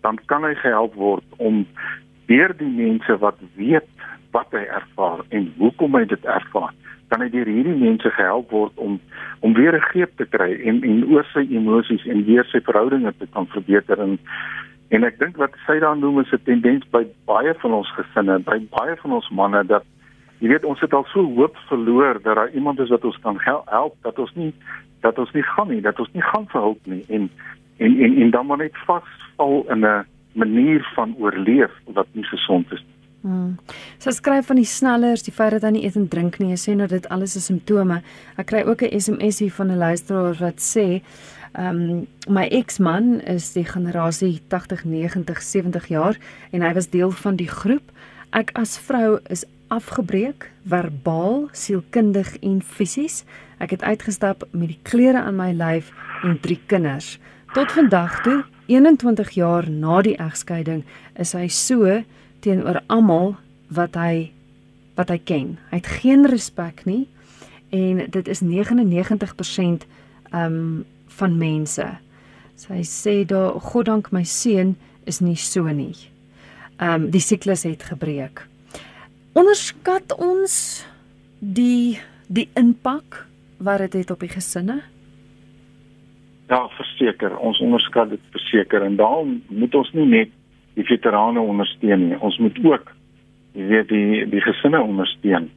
dan 0.00 0.18
kan 0.26 0.44
hy 0.44 0.54
gehelp 0.54 0.94
word 0.94 1.24
om 1.36 1.66
deur 2.26 2.56
die 2.58 2.72
mense 2.72 3.18
wat 3.18 3.38
weet 3.54 3.88
wat 4.30 4.50
hy 4.50 4.64
ervaar 4.66 5.24
en 5.28 5.52
hoekom 5.58 5.94
hy 5.94 6.04
dit 6.04 6.24
ervaar 6.24 6.74
kan 7.10 7.22
hy 7.22 7.28
deur 7.30 7.48
hierdie 7.48 7.76
mense 7.78 8.10
gehelp 8.16 8.50
word 8.54 8.78
om 8.82 8.98
om 9.46 9.54
weer 9.54 9.74
'n 9.76 9.88
greep 9.90 10.16
te 10.16 10.26
kry 10.26 10.52
en 10.68 10.82
en 10.82 11.04
oor 11.12 11.26
sy 11.32 11.46
emosies 11.50 12.06
en 12.06 12.24
weer 12.24 12.44
sy 12.44 12.60
verhoudinge 12.60 13.12
te 13.18 13.26
kan 13.32 13.46
verbeter. 13.46 14.00
En 14.00 14.18
en 14.88 15.04
ek 15.04 15.18
dink 15.18 15.36
wat 15.36 15.54
sy 15.66 15.78
dan 15.78 16.00
noem 16.00 16.20
is 16.20 16.32
'n 16.32 16.42
tendens 16.44 16.84
by 16.90 17.06
baie 17.26 17.54
van 17.54 17.72
ons 17.72 17.90
gesinne, 17.98 18.38
by 18.38 18.58
baie 18.70 18.96
van 18.96 19.12
ons 19.12 19.30
manne 19.30 19.64
dat 19.66 19.84
jy 20.40 20.48
weet 20.48 20.64
ons 20.64 20.80
het 20.80 20.92
al 20.92 21.06
so 21.12 21.22
hoop 21.22 21.56
verloor 21.68 22.20
dat 22.22 22.34
daar 22.36 22.50
iemand 22.50 22.80
is 22.80 22.90
wat 22.90 23.04
ons 23.04 23.18
kan 23.22 23.38
help 23.64 23.94
dat 24.02 24.18
ons 24.18 24.34
nie 24.34 24.52
dat 25.00 25.18
ons 25.18 25.32
nie 25.32 25.42
gaan 25.42 25.68
nie, 25.68 25.80
dat 25.80 25.98
ons 26.00 26.12
nie 26.12 26.22
gaan 26.22 26.46
vir 26.48 26.60
hulp 26.60 26.86
nie. 26.86 27.04
En 27.08 27.30
en 27.76 28.00
en, 28.00 28.16
en 28.22 28.30
dan 28.30 28.46
maar 28.46 28.58
net 28.58 28.76
vasval 28.86 29.64
in 29.68 29.84
'n 29.84 30.06
manier 30.32 30.92
van 30.94 31.14
oorleef 31.18 31.72
wat 31.84 32.06
nie 32.12 32.24
gesond 32.24 32.72
is 32.72 32.80
nie. 32.80 32.96
Hmm. 33.26 33.56
So 33.98 34.10
skryf 34.10 34.46
van 34.46 34.56
die 34.60 34.68
snellers, 34.68 35.24
die 35.26 35.32
feit 35.34 35.50
dat 35.50 35.64
hy 35.66 35.72
nie 35.74 35.84
eet 35.84 35.96
en 35.98 36.08
drink 36.08 36.36
nie, 36.38 36.54
sê 36.54 36.76
nou 36.78 36.86
dit 36.86 37.08
alles 37.10 37.34
is 37.34 37.48
simptome. 37.48 38.02
Ek 38.38 38.46
kry 38.52 38.62
ook 38.62 38.82
'n 38.82 39.00
SMS 39.00 39.40
hier 39.42 39.50
van 39.50 39.72
'n 39.72 39.78
luisteraar 39.78 40.36
wat 40.38 40.60
sê, 40.62 41.02
ehm 41.58 41.80
um, 41.80 42.06
my 42.28 42.46
eksman 42.46 43.20
is 43.20 43.52
die 43.52 43.64
generasie 43.64 44.40
80, 44.48 44.84
90, 44.84 45.42
70 45.42 45.86
jaar 45.88 46.16
en 46.52 46.62
hy 46.62 46.72
was 46.74 46.90
deel 46.90 47.10
van 47.10 47.36
die 47.36 47.48
groep. 47.48 47.90
Ek 48.30 48.50
as 48.54 48.78
vrou 48.78 49.18
is 49.28 49.44
afgebreek, 49.68 50.50
verbaal, 50.66 51.48
sielkundig 51.52 52.36
en 52.42 52.62
fisies. 52.62 53.24
Ek 53.58 53.70
het 53.70 53.82
uitgestap 53.82 54.44
met 54.52 54.68
die 54.68 54.80
klere 54.82 55.22
aan 55.22 55.36
my 55.36 55.52
lyf 55.52 55.92
en 56.22 56.38
drie 56.40 56.60
kinders. 56.66 57.18
Tot 57.56 57.72
vandag 57.72 58.22
toe, 58.22 58.44
21 58.66 59.30
jaar 59.30 59.64
na 59.70 60.02
die 60.04 60.16
egskeiding, 60.20 60.82
is 61.16 61.30
hy 61.32 61.46
so 61.48 61.88
teenoor 62.44 62.82
almal 62.92 63.30
wat 63.72 63.94
hy 63.96 64.26
wat 64.98 65.08
hy 65.08 65.16
ken. 65.24 65.46
Hy 65.70 65.78
het 65.80 65.88
geen 66.02 66.28
respek 66.28 66.82
nie 66.84 67.06
en 67.72 68.02
dit 68.12 68.28
is 68.28 68.42
99% 68.44 69.86
um 70.36 70.58
van 71.16 71.38
mense. 71.40 71.86
Sy 72.60 72.82
sê 72.84 73.14
daar 73.24 73.56
God 73.70 73.88
dank 73.88 74.10
my 74.12 74.20
seun 74.28 74.74
is 75.08 75.22
nie 75.24 75.38
so 75.40 75.64
nie. 75.64 75.94
Um 76.76 77.06
die 77.08 77.24
siklus 77.24 77.64
het 77.64 77.86
gebreek. 77.88 78.42
Onderskat 79.32 80.12
ons 80.20 80.84
die 81.40 81.96
die 82.28 82.50
impak 82.52 83.22
wat 83.64 83.80
dit 83.86 84.02
het 84.02 84.12
op 84.12 84.20
die 84.20 84.34
gesinne? 84.36 84.82
Ja, 86.48 86.68
verseker, 86.76 87.36
ons 87.42 87.58
onderskat 87.60 88.10
dit 88.10 88.26
verseker 88.30 88.82
en 88.86 88.96
daarom 88.96 89.42
moet 89.48 89.74
ons 89.74 89.92
nie 89.92 90.06
net 90.06 90.34
die 90.76 90.84
veterane 90.86 91.40
ondersteun 91.40 92.08
nie. 92.08 92.18
Ons 92.20 92.38
moet 92.38 92.58
ook 92.64 92.92
jy 93.56 93.66
weet 93.70 93.88
die 93.88 94.26
die 94.30 94.42
gesinne 94.44 94.82
ondersteun. 94.82 95.48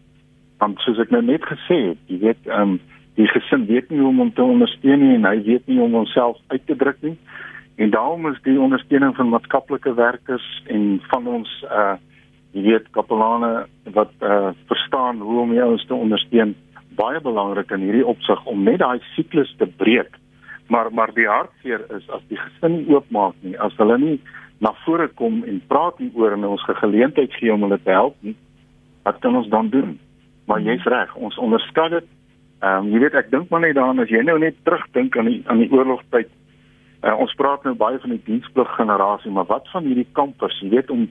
Want 0.60 0.80
soos 0.84 1.00
ek 1.04 1.12
nou 1.12 1.22
net 1.26 1.46
gesê 1.48 1.80
het, 1.92 2.00
jy 2.08 2.20
weet 2.24 2.50
ehm 2.50 2.76
um, 2.76 2.80
die 3.20 3.28
gesin 3.28 3.66
weet 3.68 3.90
nie 3.92 4.00
hoe 4.00 4.14
om 4.14 4.22
hom 4.24 4.30
te 4.32 4.44
ondersteun 4.44 5.02
nie 5.04 5.16
en 5.18 5.26
hy 5.28 5.42
weet 5.44 5.66
nie 5.68 5.76
hoe 5.76 5.90
om 5.90 5.98
homself 5.98 6.38
uit 6.54 6.64
te 6.66 6.76
druk 6.80 7.02
nie. 7.04 7.18
En 7.76 7.92
daarom 7.92 8.28
is 8.32 8.40
die 8.46 8.60
ondersteuning 8.60 9.16
van 9.16 9.34
maatskaplike 9.34 9.94
werkers 9.96 10.48
en 10.68 11.02
van 11.12 11.28
ons 11.28 11.52
uh 11.68 11.98
jy 12.56 12.64
weet 12.66 12.88
kapelane 12.96 13.68
wat 13.94 14.14
uh 14.26 14.54
verstaan 14.72 15.20
hoe 15.22 15.42
om 15.42 15.52
jou 15.54 15.70
te 15.88 15.94
ondersteun 15.94 16.56
baie 16.98 17.20
belangrik 17.22 17.72
in 17.76 17.84
hierdie 17.86 18.08
opsig 18.08 18.46
om 18.50 18.64
net 18.64 18.80
daai 18.82 19.00
siklus 19.16 19.52
te 19.60 19.68
breek. 19.82 20.16
Maar 20.70 20.94
maar 20.94 21.14
die 21.14 21.28
hartseer 21.28 21.82
is 21.98 22.06
as 22.14 22.22
die 22.30 22.38
gesin 22.38 22.84
oopmaak 22.94 23.34
nie, 23.42 23.56
as 23.58 23.74
hulle 23.82 23.98
nie 23.98 24.18
na 24.62 24.74
vore 24.84 25.08
kom 25.18 25.42
en 25.48 25.62
praat 25.72 25.98
hieroor 25.98 26.36
en 26.36 26.46
ons 26.46 26.66
geleentheid 26.82 27.34
gee 27.40 27.54
om 27.54 27.64
hulle 27.66 27.80
te 27.84 27.96
help 27.96 28.18
nie, 28.26 28.36
wat 29.08 29.18
kan 29.24 29.36
ons 29.36 29.48
dan 29.50 29.72
doen? 29.74 29.96
Maar 30.46 30.62
jy's 30.62 30.86
reg, 30.94 31.16
ons 31.16 31.38
onderskat 31.38 31.96
dit. 31.98 32.10
Ehm 32.60 32.86
um, 32.86 32.92
jy 32.94 33.02
weet 33.06 33.18
ek 33.18 33.32
dink 33.32 33.50
maar 33.50 33.64
net 33.66 33.78
daaraan 33.80 34.04
as 34.04 34.12
jy 34.14 34.22
nou 34.26 34.38
net 34.38 34.58
terugdink 34.68 35.18
aan 35.18 35.32
die 35.32 35.42
aan 35.48 35.64
die 35.64 35.72
oorlogstyd. 35.72 36.30
Uh, 37.00 37.14
ons 37.24 37.34
praat 37.40 37.64
nou 37.64 37.72
baie 37.80 37.96
van 38.04 38.12
die 38.12 38.24
diensplig 38.26 38.74
generasie, 38.76 39.32
maar 39.32 39.48
wat 39.48 39.70
van 39.72 39.86
hierdie 39.88 40.10
kampers? 40.18 40.58
Jy 40.60 40.70
weet 40.74 40.90
om 40.92 41.06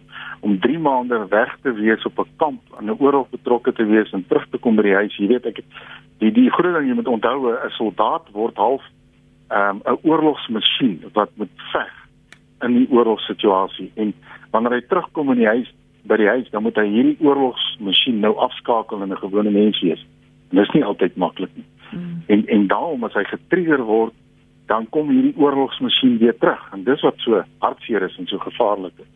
om 0.45 0.59
3 0.61 0.79
maande 0.85 1.23
weg 1.33 1.55
te 1.65 1.73
wees 1.73 2.05
op 2.05 2.21
'n 2.21 2.31
kamp 2.37 2.61
aan 2.77 2.91
'n 2.93 3.01
oorlog 3.01 3.31
betrokke 3.31 3.73
te 3.73 3.87
wees 3.89 4.13
en 4.13 4.27
terug 4.29 4.47
te 4.51 4.59
kom 4.59 4.77
by 4.77 4.83
die 4.83 4.99
huis. 5.01 5.17
Jy 5.17 5.27
weet 5.27 5.47
ek 5.47 5.65
die 6.19 6.31
die 6.31 6.51
groot 6.51 6.75
ding 6.75 6.89
jy 6.89 6.95
moet 6.95 7.09
onthou 7.09 7.51
'n 7.51 7.71
soldaat 7.71 8.31
word 8.33 8.57
half 8.57 8.85
um, 9.51 9.81
'n 9.85 9.99
oorlogsmasjien 10.03 11.05
wat 11.13 11.31
moet 11.35 11.55
veg 11.73 11.93
in 12.61 12.75
die 12.75 12.89
oorlogssituasie 12.91 13.91
en 13.95 14.15
wanneer 14.51 14.73
hy 14.73 14.81
terugkom 14.81 15.31
in 15.31 15.43
die 15.43 15.47
huis 15.47 15.75
by 16.09 16.17
die 16.17 16.29
huis 16.29 16.51
dan 16.51 16.63
moet 16.63 16.77
hy 16.77 16.87
hierdie 16.89 17.19
oorlogsmasjien 17.21 18.21
nou 18.21 18.35
afskakel 18.37 19.03
en 19.03 19.13
'n 19.13 19.25
gewone 19.25 19.51
mens 19.51 19.81
wees. 19.81 20.07
En 20.51 20.57
dit 20.57 20.67
is 20.67 20.75
nie 20.75 20.85
altyd 20.85 21.17
maklik 21.17 21.51
nie. 21.55 21.67
Hmm. 21.91 22.23
En 22.27 22.47
en 22.47 22.67
daarom 22.67 23.05
as 23.05 23.15
hy 23.15 23.25
getrigger 23.25 23.83
word, 23.83 24.15
dan 24.67 24.89
kom 24.89 25.09
hierdie 25.09 25.37
oorlogsmasjien 25.37 26.19
weer 26.19 26.39
terug 26.39 26.73
en 26.73 26.85
dis 26.85 27.01
wat 27.01 27.15
so 27.17 27.45
hartseer 27.59 28.03
is 28.03 28.19
en 28.19 28.27
so 28.27 28.39
gevaarlik 28.39 28.93
is. 28.99 29.07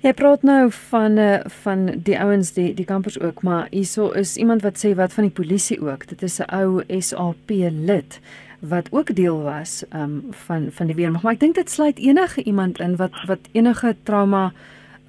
Jy 0.00 0.12
praat 0.16 0.42
nou 0.42 0.70
van 0.72 1.18
uh, 1.18 1.40
van 1.62 1.86
die 2.06 2.16
ouens 2.16 2.54
die 2.56 2.70
die 2.74 2.86
kampers 2.88 3.18
ook, 3.20 3.42
maar 3.42 3.66
hieso 3.70 4.10
is 4.16 4.36
iemand 4.36 4.62
wat 4.62 4.80
sê 4.80 4.94
wat 4.96 5.12
van 5.12 5.26
die 5.28 5.34
polisie 5.42 5.80
ook. 5.80 6.06
Dit 6.08 6.22
is 6.22 6.40
'n 6.40 6.48
ou 6.54 6.80
SAP 7.00 7.50
lid 7.70 8.20
wat 8.60 8.88
ook 8.92 9.14
deel 9.14 9.42
was 9.42 9.84
um 9.94 10.26
van 10.30 10.66
van 10.70 10.86
die 10.86 10.94
weermag. 10.94 11.22
Maar 11.22 11.32
ek 11.32 11.40
dink 11.40 11.54
dit 11.54 11.70
sluit 11.70 11.98
enige 11.98 12.42
iemand 12.42 12.80
in 12.80 12.96
wat 12.96 13.24
wat 13.26 13.48
enige 13.52 13.96
trauma 14.02 14.52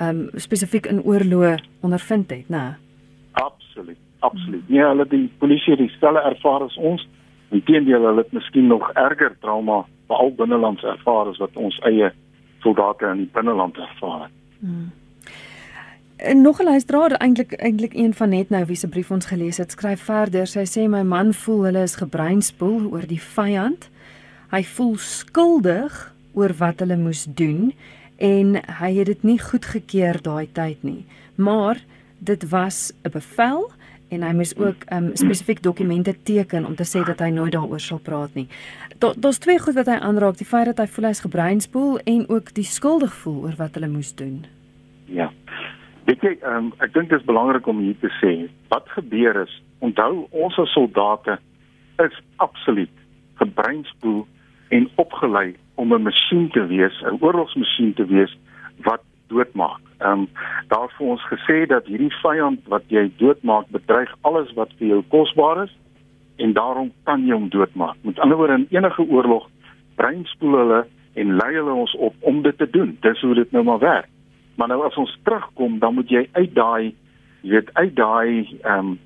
um 0.02 0.30
spesifiek 0.34 0.86
in 0.86 1.04
oorlog 1.04 1.60
ondervind 1.82 2.30
het, 2.30 2.48
né? 2.50 2.76
Absoluut, 3.32 3.98
absoluut. 4.20 4.64
Ja, 4.68 4.88
hulle 4.88 5.08
die 5.08 5.30
polisie 5.38 5.74
het 5.76 5.80
dieselfde 5.80 6.22
ervaring 6.22 6.70
as 6.70 6.78
ons. 6.78 7.08
Inteendeel, 7.50 8.06
hulle 8.06 8.24
het 8.24 8.32
miskien 8.32 8.68
nog 8.68 8.92
erger 8.94 9.36
trauma 9.40 9.86
veral 10.08 10.34
binnelands 10.36 10.84
ervaar 10.84 11.28
as 11.28 11.38
wat 11.38 11.56
ons 11.56 11.80
eie 11.88 12.12
soldate 12.60 13.06
in 13.06 13.18
die 13.26 13.30
binneland 13.34 13.78
ervaar 13.78 14.22
het. 14.22 14.36
Hmm. 14.60 14.92
En 16.22 16.42
nog 16.42 16.60
'n 16.60 16.64
luisteraar, 16.64 17.12
eintlik 17.12 17.52
eintlik 17.52 17.94
een 17.94 18.14
van 18.14 18.30
net 18.30 18.50
nou 18.50 18.66
wie 18.66 18.76
se 18.76 18.88
brief 18.88 19.12
ons 19.12 19.26
gelees 19.26 19.58
het, 19.58 19.72
skryf 19.72 20.02
verder. 20.02 20.48
Sy 20.48 20.66
sê 20.66 20.90
my 20.90 21.02
man 21.02 21.34
voel 21.34 21.64
hulle 21.64 21.82
is 21.82 21.96
gebreinspoel 21.96 22.92
oor 22.92 23.08
die 23.08 23.22
vyand. 23.22 23.90
Hy 24.50 24.64
voel 24.64 24.98
skuldig 24.98 26.14
oor 26.34 26.54
wat 26.58 26.80
hulle 26.80 26.98
moes 26.98 27.28
doen 27.30 27.74
en 28.18 28.56
hy 28.80 28.94
het 28.94 29.06
dit 29.06 29.24
nie 29.24 29.40
goedgekeur 29.40 30.22
daai 30.22 30.48
tyd 30.52 30.84
nie. 30.84 31.06
Maar 31.36 31.84
dit 32.18 32.50
was 32.50 32.94
'n 33.04 33.10
bevel 33.10 33.72
en 34.08 34.22
hy 34.22 34.34
moes 34.34 34.56
ook 34.56 34.76
um, 34.94 35.10
spesifiek 35.14 35.64
dokumente 35.64 36.16
teken 36.24 36.66
om 36.66 36.76
te 36.76 36.86
sê 36.86 37.06
dat 37.06 37.20
hy 37.20 37.30
nooit 37.30 37.52
daaroor 37.52 37.80
sal 37.80 38.00
praat 38.00 38.34
nie. 38.34 38.48
Daar's 38.98 39.38
twee 39.38 39.60
goed 39.60 39.74
wat 39.74 39.86
hy 39.86 39.98
aanraak, 39.98 40.38
die 40.38 40.48
feit 40.48 40.66
dat 40.66 40.78
hy 40.78 40.88
voel 40.88 41.06
hy's 41.06 41.20
gebreinspoel 41.20 42.00
en 42.04 42.30
ook 42.30 42.54
die 42.54 42.64
skuldig 42.64 43.14
voel 43.14 43.42
oor 43.42 43.56
wat 43.58 43.74
hulle 43.74 43.88
moes 43.88 44.16
doen. 44.16 44.46
Ja. 45.06 45.32
Weet 46.06 46.24
jy, 46.26 46.34
um, 46.50 46.72
ek 46.82 46.94
dink 46.94 47.10
dit 47.10 47.20
is 47.20 47.28
belangrik 47.28 47.68
om 47.70 47.80
hier 47.84 47.98
te 48.02 48.10
sê, 48.18 48.34
wat 48.74 48.90
gebeur 48.96 49.44
is, 49.44 49.54
onthou 49.86 50.28
ons 50.32 50.58
as 50.62 50.74
soldate 50.74 51.38
is 52.02 52.16
absoluut 52.38 52.94
gebreinspoel 53.42 54.26
en 54.74 54.90
opgelei 55.02 55.56
om 55.76 55.94
'n 55.94 56.08
masjien 56.10 56.50
te 56.50 56.66
wees, 56.74 56.96
'n 57.02 57.22
oorlogsmasjien 57.22 57.94
te 57.94 58.06
wees 58.06 58.34
wat 58.88 59.04
doodmaak. 59.28 59.82
Ehm 60.00 60.12
um, 60.12 60.28
daar 60.68 60.90
vir 60.98 61.08
ons 61.08 61.24
gesê 61.34 61.66
dat 61.68 61.86
hierdie 61.86 62.16
vyand 62.22 62.60
wat 62.74 62.84
jy 62.88 63.12
doodmaak 63.18 63.68
bedreig 63.70 64.12
alles 64.22 64.54
wat 64.54 64.70
vir 64.78 64.88
jou 64.88 65.02
kosbaar 65.14 65.64
is 65.64 65.74
en 66.38 66.54
daarom 66.54 66.92
kan 67.04 67.26
jy 67.28 67.34
hom 67.34 67.50
doodmaak. 67.50 67.98
Met 68.02 68.20
ander 68.20 68.38
woorde 68.38 68.54
in 68.54 68.68
enige 68.70 69.06
oorlog 69.08 69.50
breinspoel 69.96 70.58
hulle 70.58 70.82
en 71.14 71.36
lei 71.36 71.54
hulle 71.54 71.74
ons 71.74 71.96
op 71.96 72.16
om 72.20 72.42
dit 72.42 72.58
te 72.58 72.70
doen. 72.70 72.98
Dis 73.02 73.22
hoe 73.22 73.36
dit 73.36 73.52
nou 73.52 73.64
maar 73.64 73.80
werk. 73.80 74.11
Maar 74.62 74.70
nou 74.70 74.84
as 74.86 74.96
ons 74.96 75.20
terugkom, 75.24 75.80
dan 75.80 75.94
moet 75.94 76.10
jy 76.14 76.28
uit 76.32 76.52
daai 76.54 76.94
jy 77.42 77.50
weet 77.56 77.70
uit 77.74 77.96
daai 77.98 78.60
ehm 78.62 78.92
um, 78.92 79.00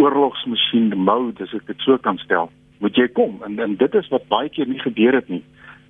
oorlogsmasjien 0.00 0.94
mode, 0.96 1.44
as 1.44 1.52
ek 1.52 1.66
dit 1.68 1.82
so 1.84 1.98
kan 2.00 2.16
stel, 2.22 2.48
moet 2.80 2.96
jy 2.96 3.10
kom 3.12 3.34
en 3.44 3.58
en 3.60 3.74
dit 3.76 3.98
is 4.00 4.08
wat 4.08 4.24
baie 4.32 4.48
keer 4.48 4.70
nie 4.70 4.80
gebeur 4.80 5.18
het 5.18 5.28
nie. 5.28 5.42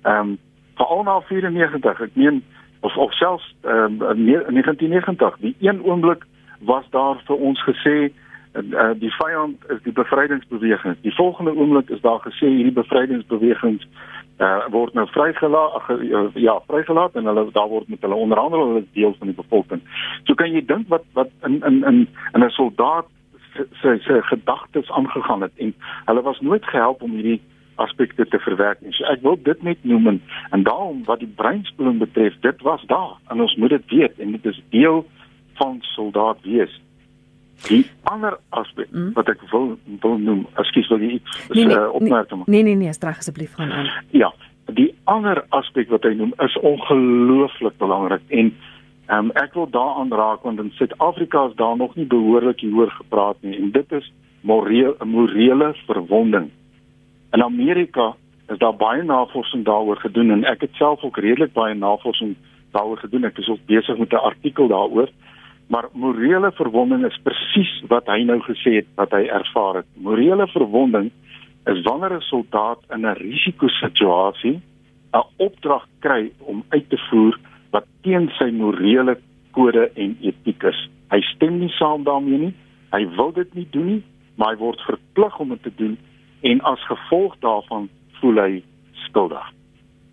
Ehm 0.03 0.33
um, 0.33 0.33
veral 0.75 1.05
na 1.07 1.15
94, 1.29 2.01
ek 2.09 2.19
meen 2.19 2.41
of 2.81 2.97
of 2.99 3.15
selfs 3.15 3.47
ehm 3.63 4.03
um, 4.03 4.27
1990, 4.27 5.39
die 5.39 5.55
een 5.63 5.79
oomblik 5.87 6.27
was 6.59 6.83
daar 6.91 7.23
vir 7.23 7.39
ons 7.39 7.63
gesê 7.63 7.95
uh, 8.53 8.91
die 8.99 9.11
vyand 9.11 9.69
is 9.69 9.81
die 9.83 9.93
bevrydingsbeweging. 9.93 10.97
Die 11.01 11.15
volgende 11.15 11.55
oomblik 11.55 11.89
is 11.89 12.01
daar 12.01 12.19
gesê 12.25 12.49
hierdie 12.49 12.75
bevrydingsbewegings 12.75 13.87
uh, 14.37 14.65
word 14.73 14.93
nou 14.93 15.07
vrygelaat 15.11 15.89
uh, 15.89 16.27
ja 16.33 16.59
vrygelaat 16.67 17.15
en 17.15 17.29
hulle 17.29 17.47
daar 17.51 17.69
word 17.69 17.87
met 17.87 18.01
hulle 18.01 18.15
onderhandel 18.25 18.67
hulle 18.67 18.85
deel 18.93 19.15
van 19.17 19.31
die 19.31 19.37
bevolking. 19.37 19.81
So 20.23 20.37
kan 20.39 20.53
jy 20.53 20.65
dink 20.65 20.89
wat 20.93 21.05
wat 21.17 21.33
in 21.47 21.61
in 21.61 21.83
in 21.83 22.07
in 22.33 22.43
'n 22.45 22.49
soldaat 22.49 23.09
se 23.81 23.97
se 24.01 24.21
gedagtes 24.21 24.91
aangegaan 24.91 25.41
het 25.41 25.57
en 25.57 25.75
hulle 26.05 26.21
was 26.21 26.39
nooit 26.39 26.65
gehelp 26.65 27.01
om 27.01 27.11
hierdie 27.11 27.41
aspekte 27.75 28.25
te 28.25 28.39
verwerk 28.39 28.81
nie. 28.81 28.93
So 28.93 29.05
ek 29.09 29.21
wil 29.21 29.37
dit 29.41 29.63
net 29.63 29.83
noem 29.83 30.07
en, 30.07 30.21
en 30.49 30.63
daarom 30.63 31.03
wat 31.05 31.19
die 31.19 31.33
breinspoeling 31.35 31.99
betref, 31.99 32.37
dit 32.39 32.61
was 32.61 32.85
daar 32.85 33.17
en 33.29 33.41
ons 33.41 33.55
moet 33.55 33.69
dit 33.69 33.89
weet 33.89 34.19
en 34.19 34.31
dit 34.31 34.45
is 34.45 34.61
deel 34.69 35.05
van 35.53 35.77
soldaat 35.81 36.41
wees. 36.41 36.81
Die 37.67 37.85
ander 38.03 38.37
aspek 38.49 38.89
mm. 38.91 39.13
wat 39.13 39.29
ek 39.31 39.43
wil 39.51 39.77
wil 40.01 40.17
noem, 40.19 40.47
ekskuus 40.59 40.89
wil 40.91 41.03
jy 41.03 41.17
iets 41.19 41.37
nee, 41.53 41.65
nee, 41.65 41.77
uh, 41.77 41.93
opmerk 41.95 42.33
maak? 42.35 42.47
Nee 42.51 42.63
nee 42.63 42.75
nee, 42.75 42.93
streg 42.93 43.17
asseblief 43.17 43.53
gaan 43.59 43.71
aan. 43.71 43.91
Ja, 44.11 44.33
die 44.65 44.91
ander 45.03 45.43
aspek 45.55 45.89
wat 45.93 46.03
hy 46.07 46.13
noem 46.19 46.33
is 46.43 46.57
ongelooflik 46.59 47.77
belangrik 47.79 48.25
en 48.29 48.51
um, 49.11 49.31
ek 49.39 49.55
wil 49.55 49.69
daaraan 49.71 50.11
raak 50.11 50.43
want 50.47 50.59
in 50.59 50.73
Suid-Afrika 50.79 51.45
is 51.51 51.55
daar 51.61 51.77
nog 51.77 51.95
nie 51.95 52.07
behoorlik 52.07 52.65
hieroor 52.65 52.91
gepraat 52.97 53.39
nie 53.41 53.55
en 53.59 53.71
dit 53.71 53.95
is 53.99 54.11
morele 54.41 54.95
morele 55.05 55.73
verwonding. 55.87 56.51
In 57.33 57.43
Amerika 57.43 58.13
is 58.51 58.59
daar 58.59 58.75
baie 58.75 59.03
navorsing 59.03 59.63
daaroor 59.65 59.97
gedoen 60.03 60.31
en 60.31 60.43
ek 60.43 60.67
het 60.67 60.75
self 60.79 61.03
ook 61.03 61.17
redelik 61.17 61.53
baie 61.53 61.75
navorsing 61.75 62.35
daaroor 62.71 62.97
gedoen. 62.97 63.25
Ek 63.29 63.37
is 63.37 63.49
ook 63.49 63.63
besig 63.65 63.97
met 63.97 64.11
'n 64.11 64.27
artikel 64.31 64.67
daaroor. 64.67 65.09
Maar 65.73 65.87
morele 65.91 66.51
verwonding 66.51 67.05
is 67.05 67.19
presies 67.25 67.71
wat 67.89 68.05
hy 68.11 68.19
nou 68.29 68.37
gesê 68.45 68.75
het 68.75 68.89
wat 68.99 69.13
hy 69.17 69.23
ervaar 69.25 69.79
het. 69.79 69.87
Morele 69.97 70.45
verwonding 70.51 71.07
is 71.71 71.79
wanneer 71.87 72.13
'n 72.13 72.27
soldaat 72.29 72.81
in 72.93 73.05
'n 73.05 73.17
risikosituasie 73.17 74.61
'n 75.13 75.25
opdrag 75.37 75.87
kry 75.99 76.31
om 76.37 76.63
uit 76.69 76.89
te 76.89 76.99
voer 77.09 77.39
wat 77.71 77.85
teen 78.01 78.29
sy 78.37 78.51
morele 78.51 79.17
kode 79.51 79.89
en 79.95 80.17
etiek 80.21 80.63
is. 80.63 80.89
Hy 81.09 81.21
stem 81.21 81.59
nie 81.59 81.73
saam 81.79 82.03
daarmee 82.03 82.37
nie. 82.37 82.53
Hy 82.91 83.07
wil 83.15 83.31
dit 83.33 83.53
nie 83.53 83.67
doen 83.69 83.85
nie, 83.85 84.03
maar 84.35 84.53
hy 84.53 84.57
word 84.57 84.81
verplig 84.81 85.39
om 85.39 85.49
dit 85.49 85.63
te 85.63 85.73
doen 85.75 85.97
en 86.41 86.61
as 86.61 86.85
gevolg 86.85 87.35
daarvan 87.39 87.89
voel 88.19 88.35
hy 88.35 88.63
skuldig. 88.93 89.47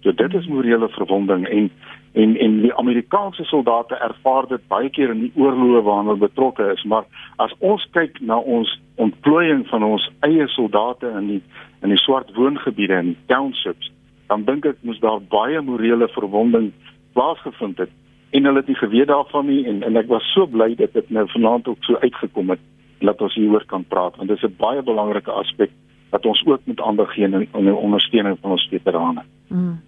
So 0.00 0.12
dit 0.12 0.34
is 0.34 0.46
morele 0.46 0.88
verwonding 0.88 1.46
en 1.48 1.70
en 2.12 2.36
en 2.36 2.60
die 2.62 2.74
Amerikaanse 2.74 3.44
soldate 3.44 3.94
ervaar 3.94 4.46
dit 4.48 4.62
baie 4.68 4.90
keer 4.90 5.12
in 5.14 5.20
die 5.26 5.32
oorloë 5.34 5.82
waarna 5.86 6.10
hulle 6.10 6.26
betrokke 6.26 6.72
is 6.72 6.82
maar 6.84 7.06
as 7.38 7.54
ons 7.58 7.86
kyk 7.94 8.18
na 8.20 8.38
ons 8.38 8.72
ontplooiing 8.96 9.66
van 9.70 9.86
ons 9.86 10.08
eie 10.26 10.48
soldate 10.56 11.12
in 11.20 11.26
die 11.34 11.42
in 11.82 11.94
die 11.94 12.02
swart 12.02 12.32
woongebiede 12.34 12.98
en 12.98 13.14
townships 13.26 13.92
dan 14.32 14.44
dink 14.44 14.66
ek 14.66 14.82
moes 14.82 14.98
daar 15.04 15.22
baie 15.34 15.60
morele 15.60 16.08
verwonding 16.16 16.72
plaasgevind 17.14 17.78
het 17.78 17.94
en 18.30 18.44
hulle 18.44 18.62
het 18.62 18.72
nie 18.72 18.80
geweet 18.82 19.12
daarvan 19.12 19.46
nie 19.46 19.62
en 19.70 19.82
en 19.86 19.96
ek 20.02 20.10
was 20.10 20.26
so 20.34 20.46
bly 20.46 20.74
dat 20.82 20.92
dit 20.98 21.10
nou 21.10 21.28
vanaand 21.30 21.68
ook 21.68 21.84
so 21.86 21.98
uitgekom 22.02 22.50
het 22.50 22.66
dat 23.00 23.22
ons 23.22 23.34
hieroor 23.34 23.64
kan 23.66 23.84
praat 23.84 24.16
want 24.16 24.28
dit 24.28 24.42
is 24.42 24.50
'n 24.50 24.58
baie 24.58 24.82
belangrike 24.82 25.30
aspek 25.30 25.70
wat 26.10 26.26
ons 26.26 26.42
ook 26.46 26.60
moet 26.64 26.80
aandag 26.80 27.14
gee 27.14 27.24
in 27.24 27.38
die 27.38 27.74
ondersteuning 27.74 28.38
van 28.40 28.50
ons 28.50 28.66
veterane. 28.70 29.22
Mm. 29.48 29.78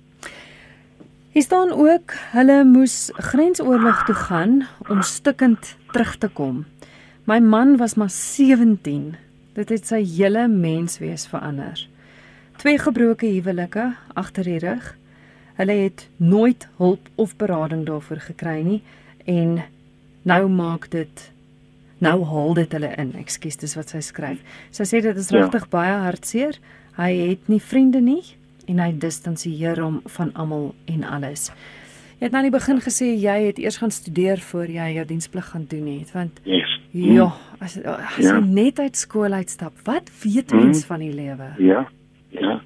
Hier 1.33 1.43
staan 1.43 1.71
ook 1.73 2.13
hulle 2.31 2.65
moes 2.65 3.09
grensoorlog 3.13 4.05
toe 4.05 4.15
gaan 4.15 4.67
om 4.89 5.03
stukkend 5.03 5.77
terug 5.93 6.19
te 6.21 6.29
kom. 6.29 6.65
My 7.25 7.39
man 7.39 7.77
was 7.77 7.95
maar 7.95 8.11
17. 8.11 9.15
Dit 9.57 9.69
het 9.73 9.87
sy 9.89 10.03
hele 10.05 10.45
menswees 10.49 11.25
verander. 11.27 11.89
Twee 12.61 12.77
gebroke 12.79 13.27
huwelike 13.27 13.87
agter 14.13 14.45
die 14.45 14.59
rug. 14.61 14.91
Hulle 15.57 15.79
het 15.87 16.05
nooit 16.17 16.69
hulp 16.77 17.09
of 17.15 17.33
berading 17.41 17.87
daarvoor 17.89 18.21
gekry 18.29 18.61
nie 18.61 18.83
en 19.25 19.63
nou 20.29 20.43
maak 20.53 20.91
dit 20.93 21.25
nou 21.99 22.19
haal 22.29 22.55
dit 22.61 22.77
hulle 22.77 22.93
in. 23.01 23.17
Ekskuus, 23.17 23.57
dis 23.57 23.77
wat 23.81 23.97
sy 23.97 24.05
skryf. 24.05 24.45
Sy 24.69 24.85
sê 24.85 25.01
dit 25.01 25.17
is 25.17 25.33
regtig 25.33 25.65
ja. 25.65 25.73
baie 25.81 25.99
hartseer. 26.05 26.61
Hy 27.01 27.11
het 27.17 27.49
nie 27.49 27.63
vriende 27.73 28.05
nie 28.05 28.37
en 28.67 28.79
hy 28.79 28.93
distansieer 28.99 29.81
hom 29.83 30.01
van 30.17 30.33
almal 30.35 30.75
en 30.87 31.05
alles. 31.05 31.51
Jy 32.19 32.29
het 32.29 32.35
nou 32.35 32.45
in 32.45 32.51
die 32.53 32.59
begin 32.59 32.79
gesê 32.79 33.07
jy 33.19 33.39
het 33.49 33.59
eers 33.59 33.81
gaan 33.83 33.91
studeer 33.91 34.39
voor 34.39 34.71
jy 34.71 34.93
jou 34.95 35.07
diensplig 35.07 35.49
gaan 35.51 35.65
doen 35.71 35.87
het 35.99 36.13
want 36.15 36.39
yes. 36.45 36.77
ja, 36.93 37.33
as, 37.59 37.79
as 37.83 38.19
ja. 38.19 38.37
jy 38.37 38.45
net 38.47 38.79
uit 38.79 38.97
skool 38.97 39.33
uitstap, 39.33 39.73
wat 39.85 40.11
weet 40.23 40.51
hmm. 40.51 40.69
mens 40.69 40.85
van 40.87 41.03
die 41.03 41.15
lewe? 41.15 41.55
Ja. 41.59 41.89
Ja. 42.31 42.61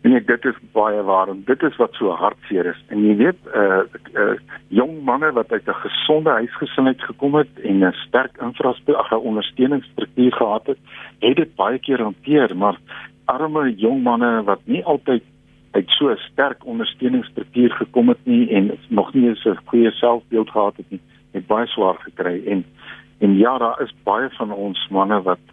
En 0.00 0.14
ek 0.16 0.24
dit 0.30 0.46
is 0.48 0.60
baie 0.72 1.02
waar 1.04 1.28
en 1.28 1.42
dit 1.44 1.62
is 1.68 1.76
wat 1.76 1.92
so 1.98 2.14
hartseer 2.16 2.70
is. 2.72 2.78
En 2.88 3.02
jy 3.04 3.16
weet, 3.18 3.40
'n 3.44 3.58
uh, 3.60 4.22
uh, 4.22 4.38
jong 4.72 5.02
manne 5.04 5.28
wat 5.36 5.52
uit 5.52 5.68
'n 5.68 5.82
gesonde 5.84 6.30
huisgesin 6.30 6.86
uit 6.86 7.02
gekom 7.02 7.34
het 7.34 7.52
en 7.62 7.84
'n 7.84 7.92
sterk 8.08 8.40
infrastruktuur, 8.40 8.96
'n 9.12 9.28
ondersteuningsstruktuur 9.30 10.32
gehad 10.32 10.66
het, 10.66 10.78
het 11.18 11.36
dit 11.36 11.54
baie 11.54 11.78
keer 11.78 12.00
hanteer, 12.00 12.56
maar 12.56 12.78
arme 13.30 13.74
jong 13.76 14.02
manne 14.02 14.42
wat 14.48 14.60
nie 14.64 14.82
altyd 14.84 15.22
uit 15.70 15.88
so 15.88 16.10
'n 16.10 16.16
sterk 16.16 16.66
ondersteuningsstruktuur 16.66 17.70
gekom 17.70 18.08
het 18.08 18.22
nie 18.24 18.50
en 18.50 18.70
nog 18.88 19.14
nie 19.14 19.30
'n 19.30 19.58
goeie 19.64 19.90
selfbeeld 19.90 20.50
gehad 20.50 20.76
het 20.76 20.90
nie, 20.90 21.00
het 21.32 21.46
baie 21.46 21.66
swaar 21.66 21.98
gekry 21.98 22.42
en 22.46 22.64
en 23.18 23.36
ja, 23.36 23.58
daar 23.58 23.80
is 23.80 23.94
baie 24.04 24.28
van 24.30 24.52
ons 24.52 24.88
manne 24.88 25.22
wat 25.22 25.44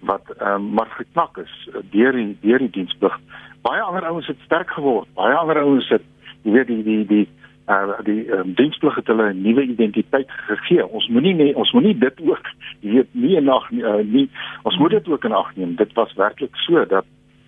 wat 0.00 0.30
ehm 0.38 0.54
um, 0.54 0.72
maar 0.74 0.90
geknak 0.90 1.36
is 1.36 1.68
deur 1.90 2.12
die 2.12 2.36
deur 2.40 2.58
die 2.58 2.70
diensplig. 2.70 3.18
Baie 3.62 3.80
ander 3.80 4.04
ouens 4.04 4.26
het 4.26 4.36
sterk 4.44 4.70
geword. 4.70 5.08
Baie 5.14 5.34
ander 5.34 5.58
ouens 5.58 5.88
het 5.88 6.02
jy 6.42 6.52
weet 6.52 6.66
die 6.66 6.82
die 6.82 7.06
die 7.06 7.28
uh 7.68 7.98
die 8.04 8.28
um, 8.28 8.54
diensplig 8.54 8.94
het 8.94 9.06
hulle 9.06 9.32
'n 9.32 9.42
nuwe 9.42 9.62
identiteit 9.62 10.30
gegee. 10.30 10.86
Ons 10.86 11.08
moenie 11.08 11.34
nie 11.34 11.54
ons 11.56 11.72
moenie 11.72 11.98
dit 11.98 12.20
ook 12.20 12.50
weet 12.80 13.08
nie 13.12 13.36
en 13.36 13.44
nog 13.44 13.70
uh, 13.70 14.02
nie 14.04 14.30
ons 14.62 14.76
moet 14.76 14.90
dit 14.90 15.08
ook 15.08 15.24
in 15.24 15.32
ag 15.32 15.56
neem. 15.56 15.76
Dit 15.76 15.92
was 15.92 16.14
werklik 16.14 16.56
so 16.56 16.86
dat 16.86 17.04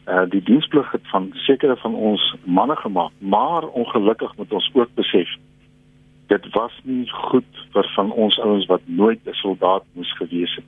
uh 0.09 0.24
die 0.29 0.42
diensplig 0.42 0.92
het 0.92 1.09
van 1.11 1.31
sekere 1.35 1.76
van 1.76 1.94
ons 1.94 2.35
manne 2.44 2.76
gemaak, 2.76 3.12
maar 3.18 3.66
ongelukkig 3.66 4.37
moet 4.37 4.52
ons 4.52 4.70
ook 4.72 4.94
besef 4.94 5.29
dit 6.26 6.48
was 6.55 6.72
nie 6.83 7.07
goed 7.11 7.61
vir 7.74 7.88
van 7.94 8.11
ons 8.12 8.38
ouens 8.42 8.66
wat 8.66 8.83
nooit 8.85 9.20
'n 9.24 9.33
soldaat 9.33 9.85
moes 9.92 10.16
gewees 10.16 10.55
het. 10.55 10.64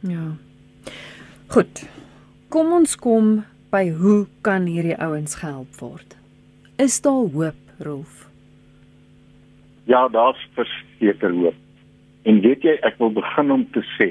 Ja. 0.00 0.36
Goed. 1.46 1.88
Kom 2.48 2.72
ons 2.72 2.96
kom 2.96 3.44
by 3.70 3.90
hoe 3.90 4.26
kan 4.40 4.66
hierdie 4.66 4.96
ouens 4.96 5.34
gehelp 5.34 5.74
word? 5.78 6.16
Is 6.76 7.00
daar 7.00 7.12
hoop, 7.34 7.60
Rolf? 7.78 8.19
Ja, 9.84 10.08
daar's 10.08 10.48
verseker 10.54 11.32
hoop. 11.32 11.54
En 12.22 12.40
weet 12.40 12.62
jy, 12.62 12.76
ek 12.84 12.98
wil 12.98 13.12
begin 13.16 13.50
om 13.50 13.64
te 13.72 13.82
sê 13.96 14.10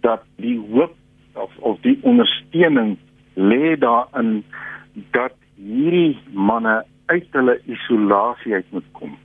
dat 0.00 0.22
die 0.40 0.56
hoop 0.70 0.94
of 1.34 1.56
of 1.58 1.80
die 1.84 1.98
ondersteuning 2.02 2.96
lê 3.34 3.76
daarin 3.78 4.40
dat 5.12 5.34
hierdie 5.56 6.18
manne 6.32 6.80
uit 7.06 7.26
hulle 7.36 7.58
isolasie 7.66 8.54
uit 8.54 8.70
moet 8.70 8.88
kom 8.92 9.18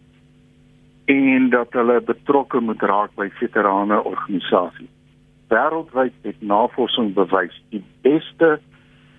en 1.06 1.50
dat 1.50 1.74
hulle 1.78 2.02
betrokke 2.02 2.60
moet 2.60 2.82
raak 2.82 3.12
by 3.16 3.28
veterane 3.40 4.00
organisasies. 4.04 4.90
Wêreldwyd 5.54 6.16
het 6.26 6.42
navorsing 6.42 7.14
bewys 7.14 7.54
die 7.70 7.84
beste 8.02 8.56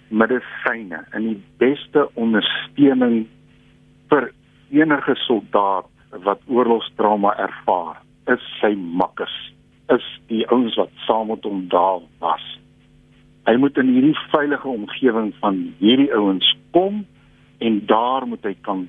medisyne 0.08 1.04
en 1.14 1.28
die 1.28 1.38
beste 1.62 2.08
ondersteuning 2.18 3.28
vir 4.10 4.28
enige 4.76 5.16
soldaat 5.26 5.88
wat 6.24 6.40
oorlogstrauma 6.46 7.34
ervaar, 7.42 8.00
is 8.32 8.42
sy 8.60 8.74
makkers, 8.76 9.34
is 9.92 10.06
die 10.30 10.44
ouens 10.50 10.76
wat 10.80 10.92
saam 11.06 11.30
met 11.30 11.44
hom 11.46 11.66
daar 11.72 12.02
was. 12.22 12.44
Hy 13.46 13.54
moet 13.62 13.78
in 13.78 13.92
hierdie 13.94 14.16
veilige 14.32 14.68
omgewing 14.68 15.30
van 15.42 15.60
hierdie 15.78 16.10
ouens 16.14 16.48
kom 16.74 17.04
en 17.62 17.78
daar 17.86 18.26
moet 18.26 18.42
hy 18.44 18.56
kan 18.66 18.86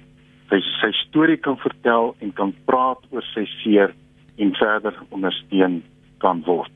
sy 0.50 0.62
sy 0.80 0.89
storie 1.04 1.38
kan 1.38 1.60
vertel 1.62 2.15
en 2.23 2.32
kan 2.34 2.56
praat 2.65 3.04
oor 3.12 3.26
sy 3.34 3.45
seer 3.60 3.93
en 4.41 4.54
verder 4.58 4.95
ondersteun 5.12 5.82
kan 6.23 6.41
word. 6.47 6.71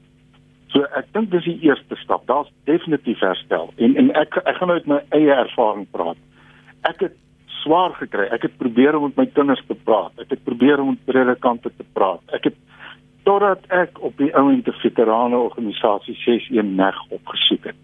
So 0.72 0.86
ek 0.98 1.10
dink 1.16 1.32
dis 1.34 1.48
die 1.48 1.58
eerste 1.68 1.98
stap. 2.00 2.28
Daar's 2.30 2.52
definitief 2.70 3.20
herstel. 3.24 3.72
En 3.78 3.98
en 4.00 4.12
ek 4.20 4.38
ek 4.44 4.60
gaan 4.60 4.72
nou 4.72 4.78
uit 4.80 4.92
my 4.92 5.00
eie 5.18 5.34
ervaring 5.34 5.88
praat. 5.92 6.20
Ek 6.88 7.02
het 7.08 7.18
swaar 7.62 7.94
gekry. 8.00 8.28
Ek 8.34 8.42
het 8.48 8.58
probeer 8.58 8.98
om 8.98 9.10
met 9.10 9.18
my 9.22 9.28
kinders 9.34 9.62
te 9.68 9.78
praat. 9.88 10.14
Ek 10.22 10.34
het 10.34 10.44
probeer 10.44 10.82
om 10.82 10.94
met 10.94 11.06
predikante 11.06 11.72
te 11.78 11.86
praat. 11.94 12.22
Ek 12.36 12.50
het 12.50 12.58
totdat 13.24 13.66
ek 13.70 14.00
op 14.02 14.18
die 14.18 14.32
ouente 14.36 14.74
veterane 14.82 15.38
organisasie 15.38 16.16
61 16.26 16.74
Meg 16.76 16.98
opgesoek 17.10 17.70
het. 17.72 17.80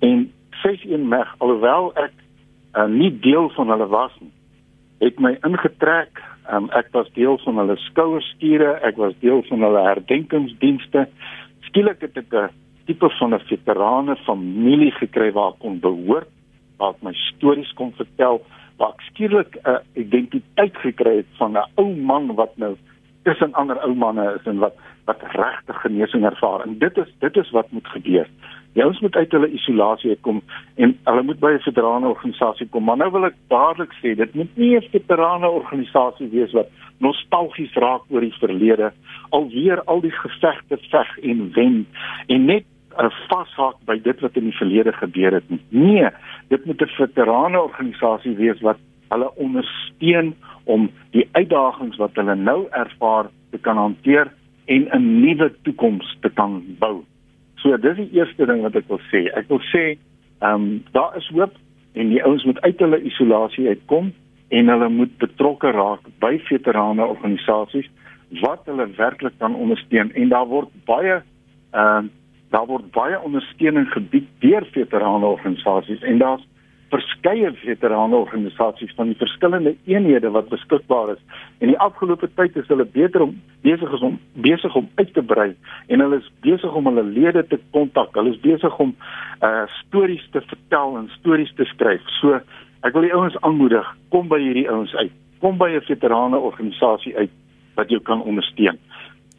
En 0.00 0.26
61 0.62 1.06
Meg 1.06 1.34
alhoewel 1.38 1.92
ek 1.94 2.14
uh, 2.74 2.86
nie 2.90 3.12
deel 3.22 3.50
van 3.56 3.70
hulle 3.70 3.86
was 3.90 4.14
nie, 4.20 4.32
het 5.00 5.20
my 5.22 5.36
ingetrek. 5.46 6.22
Um, 6.50 6.66
ek 6.74 6.90
was 6.96 7.08
deel 7.14 7.38
van 7.44 7.60
hulle 7.62 7.76
skouerskure, 7.86 8.74
ek 8.86 8.98
was 8.98 9.14
deel 9.22 9.44
van 9.48 9.62
hulle 9.66 9.84
herdenkingsdienste. 9.86 11.06
Skielik 11.68 12.02
het 12.02 12.18
ek 12.18 12.34
'n 12.34 12.48
tipe 12.86 13.08
van 13.18 13.34
'n 13.34 13.46
veterane 13.46 14.16
familie 14.26 14.90
gekry 14.98 15.30
waar 15.32 15.52
ek 15.54 15.62
kon 15.62 15.78
behoort, 15.80 16.30
waar 16.78 16.90
ek 16.90 17.02
my 17.02 17.14
stories 17.14 17.72
kon 17.78 17.92
vertel 17.92 18.42
ek 18.88 19.00
skielik 19.00 19.56
'n 19.56 19.68
uh, 19.68 19.78
identiteit 19.94 20.76
gekry 20.76 21.16
het 21.16 21.30
van 21.38 21.52
'n 21.52 21.68
ou 21.76 21.96
man 21.96 22.34
wat 22.34 22.56
nou 22.56 22.76
tussen 23.22 23.52
ander 23.52 23.78
ou 23.84 23.94
manne 23.94 24.24
is 24.38 24.46
en 24.46 24.58
wat 24.58 24.74
wat 25.04 25.22
regte 25.32 25.72
genesing 25.72 26.24
ervaar. 26.24 26.60
En 26.66 26.78
dit 26.78 26.96
is 26.96 27.10
dit 27.18 27.36
is 27.36 27.50
wat 27.50 27.70
moet 27.70 27.86
gebeur. 27.86 28.28
Die 28.72 28.82
ouens 28.82 29.00
moet 29.00 29.16
uit 29.16 29.32
hulle 29.32 29.50
isolasie 29.50 30.10
uitkom 30.10 30.42
en 30.76 30.98
hulle 31.04 31.22
moet 31.22 31.40
by 31.40 31.50
'n 31.52 31.64
veterane 31.66 32.08
organisasie 32.08 32.68
kom. 32.68 32.84
Maar 32.84 32.96
nou 32.96 33.10
wil 33.10 33.24
ek 33.24 33.34
dadelik 33.48 33.92
sê, 33.92 34.14
dit 34.16 34.34
moet 34.34 34.56
nie 34.56 34.76
'n 34.76 34.88
veterane 34.90 35.48
organisasie 35.48 36.28
wees 36.28 36.52
wat 36.52 36.68
nostalgies 36.98 37.74
raak 37.74 38.02
oor 38.08 38.20
die 38.20 38.38
verlede, 38.38 38.92
alweer 39.30 39.82
al 39.84 40.00
die 40.00 40.14
gevegte 40.14 40.78
veg 40.90 41.18
en 41.18 41.50
wen 41.52 41.86
en 42.26 42.44
net 42.44 42.64
uh, 42.98 43.10
vashaak 43.28 43.76
by 43.86 43.98
dit 44.02 44.20
wat 44.20 44.36
in 44.36 44.48
die 44.50 44.56
verlede 44.58 44.92
gebeur 44.92 45.32
het 45.38 45.50
nie. 45.50 45.60
Nee, 45.68 46.08
dit 46.48 46.64
moet 46.64 46.82
'n 46.82 46.96
veterane 46.96 47.60
organisasie 47.60 48.36
wees 48.36 48.60
wat 48.60 48.78
hulle 49.08 49.30
ondersteun 49.36 50.34
om 50.64 50.90
die 51.10 51.28
uitdagings 51.32 51.96
wat 51.96 52.14
hulle 52.14 52.34
nou 52.34 52.66
ervaar 52.70 53.30
te 53.50 53.58
kan 53.58 53.76
hanteer 53.76 54.32
en 54.66 54.88
'n 54.92 55.20
nuwe 55.20 55.52
toekoms 55.62 56.16
te 56.20 56.30
kan 56.30 56.62
bou. 56.78 57.02
So 57.54 57.76
dis 57.76 57.96
die 57.96 58.10
eerste 58.12 58.46
ding 58.46 58.62
wat 58.62 58.76
ek 58.76 58.88
wil 58.88 59.00
sê. 59.12 59.26
Ek 59.36 59.48
wil 59.48 59.60
sê, 59.74 59.98
ehm 60.40 60.54
um, 60.54 60.84
daar 60.92 61.16
is 61.16 61.28
hoop 61.28 61.54
en 61.92 62.08
die 62.08 62.24
ouens 62.24 62.44
moet 62.44 62.60
uit 62.60 62.78
hulle 62.78 63.02
isolasie 63.02 63.68
uitkom 63.68 64.12
en 64.48 64.68
hulle 64.68 64.88
moet 64.88 65.18
betrokke 65.18 65.70
raak 65.70 66.00
by 66.18 66.38
veterane 66.38 67.04
organisasies 67.04 67.90
wat 68.40 68.62
hulle 68.64 68.86
werklik 68.96 69.36
kan 69.38 69.54
ondersteun 69.54 70.12
en 70.14 70.28
daar 70.28 70.46
word 70.46 70.68
baie 70.86 71.20
ehm 71.72 72.04
uh, 72.04 72.08
daar 72.50 72.66
word 72.66 72.90
baie 72.94 73.18
ondersteuning 73.20 73.88
gebied 73.92 74.28
deur 74.42 74.66
veterane 74.74 75.26
organisasies 75.26 76.02
en 76.02 76.18
daar's 76.18 76.46
verskeie 76.90 77.52
veterane 77.62 78.16
organisasies 78.16 78.92
van 78.98 79.12
die 79.12 79.18
verskillende 79.18 79.76
eenhede 79.86 80.30
wat 80.34 80.48
beskikbaar 80.50 81.12
is. 81.14 81.20
En 81.62 81.70
die 81.70 81.78
afgelope 81.78 82.28
tyd 82.34 82.56
is 82.58 82.66
hulle 82.72 82.84
beter 82.84 83.22
om 83.22 83.36
besig 83.62 83.92
is 83.94 84.02
om 84.06 84.18
besig 84.34 84.74
om 84.74 84.88
uit 84.94 85.12
te 85.14 85.22
brei 85.22 85.52
en 85.86 86.02
hulle 86.02 86.18
is 86.18 86.30
besig 86.46 86.74
om 86.74 86.90
hulle 86.90 87.06
lede 87.06 87.44
te 87.46 87.60
kontak. 87.76 88.14
Hulle 88.18 88.34
is 88.34 88.42
besig 88.42 88.78
om 88.82 88.96
uh 89.46 89.66
stories 89.78 90.26
te 90.34 90.42
vertel 90.50 90.98
en 90.98 91.10
stories 91.20 91.54
te 91.54 91.68
skryf. 91.74 92.02
So 92.18 92.40
ek 92.82 92.96
wil 92.96 93.06
die 93.06 93.14
ouens 93.14 93.38
aanmoedig, 93.46 93.86
kom 94.10 94.28
by 94.28 94.40
hierdie 94.42 94.68
ouens 94.70 94.94
uit. 94.98 95.14
Kom 95.40 95.58
by 95.58 95.70
'n 95.76 95.86
veterane 95.86 96.38
organisasie 96.38 97.16
uit 97.16 97.30
wat 97.76 97.90
jou 97.90 98.00
kan 98.02 98.22
ondersteun. 98.22 98.78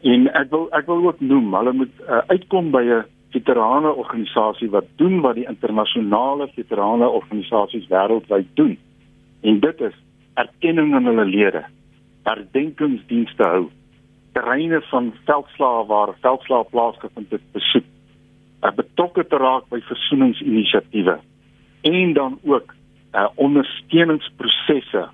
En 0.02 0.26
ek 0.34 0.50
wil 0.50 0.66
ek 0.74 0.86
wil 0.86 1.04
ook 1.06 1.20
noem, 1.20 1.54
hulle 1.54 1.72
moet 1.72 2.00
uh, 2.06 2.22
uitkom 2.26 2.70
by 2.70 2.82
'n 2.82 3.04
veterane 3.32 3.92
organisasie 3.92 4.70
wat 4.70 4.88
doen 4.96 5.20
wat 5.20 5.34
die 5.34 5.46
internasionale 5.48 6.48
veterane 6.56 7.08
organisasies 7.08 7.86
wêreldwyd 7.88 8.48
doen. 8.54 8.78
En 9.42 9.60
dit 9.60 9.80
is 9.80 9.94
erkenning 10.34 10.94
aan 10.94 11.06
hulle 11.06 11.24
lede, 11.24 11.64
herdenkingsdienste 12.22 13.42
hou, 13.42 13.70
terreine 14.32 14.80
van 14.90 15.12
veldslae 15.24 15.86
waar 15.86 16.14
veldslae 16.20 16.64
plaasgevind 16.70 17.30
het 17.30 17.46
besoek, 17.52 17.84
betrokke 18.70 19.24
te 19.26 19.36
raak 19.36 19.66
by 19.70 19.80
versoeningsinisiatiewe 19.80 21.18
en 21.82 22.12
dan 22.12 22.38
ook 22.44 22.74
uh, 23.14 23.26
ondersteuningsprosesse 23.34 25.08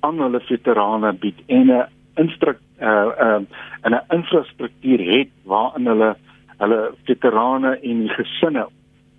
aan 0.00 0.20
hulle 0.20 0.40
veterane 0.40 1.12
bied 1.12 1.38
en 1.46 1.70
'n 1.72 1.86
instruk 2.14 2.58
uh 2.80 3.10
uh 3.26 3.40
in 3.84 3.94
'n 3.94 4.04
infrastruktuur 4.14 5.00
het 5.18 5.30
waarin 5.44 5.86
hulle 5.86 6.16
hulle 6.58 6.94
veterane 7.04 7.78
en 7.80 7.98
die 8.00 8.14
gesinne 8.14 8.66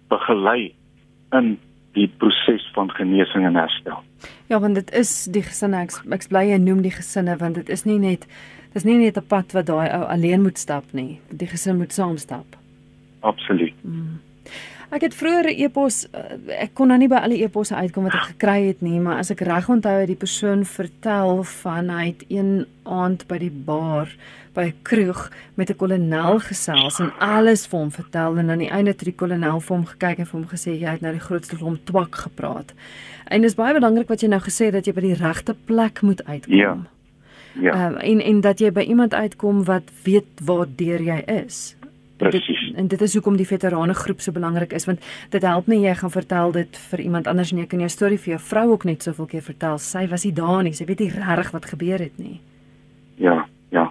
begelei 0.07 0.73
in 1.31 1.57
die 1.93 2.07
proses 2.17 2.71
van 2.73 2.91
genesing 2.91 3.45
en 3.45 3.55
herstel. 3.55 4.03
Ja, 4.47 4.59
want 4.59 4.75
dit 4.75 4.91
is 4.91 5.27
die 5.31 5.43
gesinne 5.43 5.81
ek 5.81 5.91
ek 6.11 6.27
bly 6.29 6.45
jy 6.49 6.57
noem 6.57 6.81
die 6.81 6.93
gesinne 6.93 7.37
want 7.37 7.55
dit 7.55 7.69
is 7.69 7.85
nie 7.85 7.99
net 7.99 8.27
dis 8.73 8.85
nie 8.85 8.97
net 8.97 9.17
'n 9.17 9.27
pad 9.27 9.53
wat 9.53 9.65
daai 9.65 9.89
ou 9.97 10.03
alleen 10.03 10.41
moet 10.41 10.57
stap 10.57 10.85
nie. 10.91 11.19
Die 11.31 11.47
gesin 11.47 11.77
moet 11.77 11.93
saam 11.93 12.17
stap. 12.17 12.45
Absoluut. 13.19 13.73
Mm. 13.83 14.19
Ek 14.89 15.01
het 15.05 15.13
vroeër 15.13 15.45
'n 15.53 15.61
e-pos 15.63 16.07
eh, 16.11 16.63
ek 16.65 16.73
kon 16.73 16.87
nou 16.87 16.97
nie 16.97 17.07
by 17.07 17.21
al 17.21 17.29
die 17.29 17.43
e-posse 17.43 17.75
uitkom 17.75 18.03
wat 18.03 18.13
ek 18.13 18.29
gekry 18.33 18.67
het 18.67 18.81
nie, 18.81 18.99
maar 18.99 19.17
as 19.17 19.29
ek 19.29 19.41
reg 19.41 19.69
onthou 19.69 19.99
het 19.99 20.07
die 20.07 20.15
persoon 20.15 20.65
vertel 20.65 21.43
van 21.43 21.89
hy 21.89 22.05
het 22.05 22.25
een 22.27 22.65
aand 22.83 23.27
by 23.27 23.37
die 23.37 23.53
bar 23.53 24.09
by 24.53 24.65
'n 24.65 24.73
kroeg 24.81 25.29
met 25.55 25.69
'n 25.69 25.75
kolonel 25.75 26.39
gesels 26.39 26.99
en 26.99 27.11
alles 27.19 27.67
vir 27.67 27.79
hom 27.79 27.91
vertel 27.91 28.37
en 28.37 28.49
aan 28.49 28.65
die 28.65 28.69
einde 28.69 28.91
het 28.91 29.03
die 29.03 29.13
kolonel 29.13 29.59
vir 29.59 29.75
hom 29.75 29.85
gekyk 29.85 30.17
en 30.17 30.25
vir 30.25 30.39
hom 30.39 30.49
gesê 30.49 30.71
jy 30.79 30.89
het 30.89 31.01
nou 31.01 31.13
die 31.13 31.27
grootste 31.27 31.55
hom 31.55 31.79
twak 31.83 32.15
gepraat. 32.15 32.73
En 33.27 33.41
dit 33.41 33.49
is 33.49 33.55
baie 33.55 33.73
belangrik 33.73 34.07
wat 34.07 34.21
jy 34.21 34.27
nou 34.27 34.41
gesê 34.41 34.65
het 34.65 34.73
dat 34.73 34.85
jy 34.85 34.93
by 34.93 35.01
die 35.01 35.13
regte 35.13 35.55
plek 35.65 36.01
moet 36.01 36.25
uitkom. 36.25 36.55
Ja. 36.55 36.77
Ja. 37.61 37.87
Um, 37.87 37.97
en 37.97 38.21
en 38.21 38.41
dat 38.41 38.59
jy 38.59 38.71
by 38.71 38.81
iemand 38.81 39.13
uitkom 39.13 39.63
wat 39.63 39.83
weet 40.03 40.39
waar 40.41 40.67
deur 40.75 41.01
jy 41.01 41.23
is. 41.45 41.75
Presies. 42.17 42.58
En 42.75 42.87
dit 42.87 43.01
is 43.01 43.13
hoekom 43.13 43.37
die 43.37 43.47
veterane 43.47 43.93
groep 43.93 44.21
so 44.21 44.31
belangrik 44.31 44.73
is 44.73 44.85
want 44.85 44.99
dit 45.29 45.41
help 45.41 45.67
nie 45.67 45.81
jy 45.85 45.93
gaan 45.95 46.11
vertel 46.11 46.51
dit 46.51 46.77
vir 46.91 46.99
iemand 46.99 47.27
anders 47.27 47.51
nie. 47.51 47.61
Jy 47.61 47.67
kan 47.67 47.79
jou 47.79 47.89
storie 47.89 48.19
vir 48.19 48.35
jou 48.35 48.41
vrou 48.49 48.65
ook 48.71 48.85
net 48.89 49.03
soveel 49.03 49.25
keer 49.25 49.45
vertel. 49.45 49.77
Sy 49.77 50.07
was 50.07 50.25
nie 50.25 50.33
daar 50.33 50.63
nie. 50.63 50.73
Sy 50.73 50.85
weet 50.85 50.99
nie 50.99 51.11
regtig 51.13 51.51
wat 51.51 51.65
gebeur 51.65 51.99
het 51.99 52.17
nie. 52.17 52.39
Ja, 53.17 53.45
ja. 53.71 53.89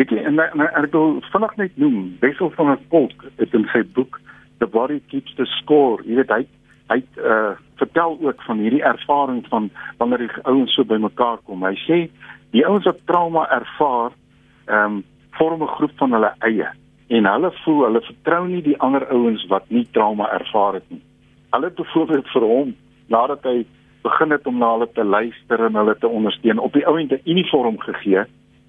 Ek 0.00 0.12
en 0.16 0.40
ek 0.40 0.92
wil 0.92 1.20
vinnig 1.32 1.56
net 1.56 1.76
noem, 1.76 2.16
Wessel 2.20 2.50
van 2.56 2.72
der 2.72 2.80
Kolk 2.88 3.26
het 3.36 3.54
in 3.54 3.66
sy 3.72 3.82
boek 3.94 4.20
The 4.60 4.66
Body 4.66 5.00
Keeps 5.08 5.34
the 5.36 5.46
Score, 5.58 6.02
jy 6.04 6.20
weet 6.20 6.32
hy 6.32 6.44
hy 6.90 6.98
uh, 7.22 7.52
vertel 7.78 8.16
ook 8.18 8.40
van 8.42 8.58
hierdie 8.58 8.82
ervaring 8.82 9.44
van 9.46 9.68
wanneer 10.00 10.24
die 10.24 10.42
ouens 10.42 10.72
so 10.74 10.82
bymekaar 10.84 11.38
kom. 11.46 11.62
Hy 11.62 11.76
sê 11.84 11.98
die 12.50 12.64
ouens 12.66 12.88
wat 12.88 13.04
trauma 13.06 13.46
ervaar, 13.60 14.16
ehm 14.66 14.98
um, 14.98 15.02
vorm 15.38 15.62
'n 15.62 15.74
groep 15.76 15.92
van 15.96 16.12
hulle 16.12 16.32
eie 16.44 16.66
en 17.10 17.26
hulle 17.26 17.50
voel 17.64 17.84
hulle 17.84 18.00
vertrou 18.06 18.44
nie 18.46 18.62
die 18.62 18.78
ander 18.78 19.06
ouens 19.10 19.42
wat 19.50 19.66
nie 19.74 19.86
trauma 19.96 20.28
ervaar 20.30 20.78
het 20.78 20.86
nie. 20.88 21.02
Hulle 21.50 21.70
het 21.70 21.78
byvoorbeeld 21.80 22.28
vir 22.34 22.46
hom 22.46 22.74
nadat 23.10 23.46
hy 23.48 23.64
begin 24.04 24.30
het 24.30 24.46
om 24.46 24.58
na 24.58 24.68
hulle 24.76 24.88
te 24.94 25.04
luister 25.04 25.64
en 25.66 25.78
hulle 25.80 25.96
te 25.98 26.08
ondersteun 26.08 26.62
op 26.62 26.72
die 26.72 26.86
ouente 26.86 27.20
uniform 27.24 27.80
gegee. 27.82 28.22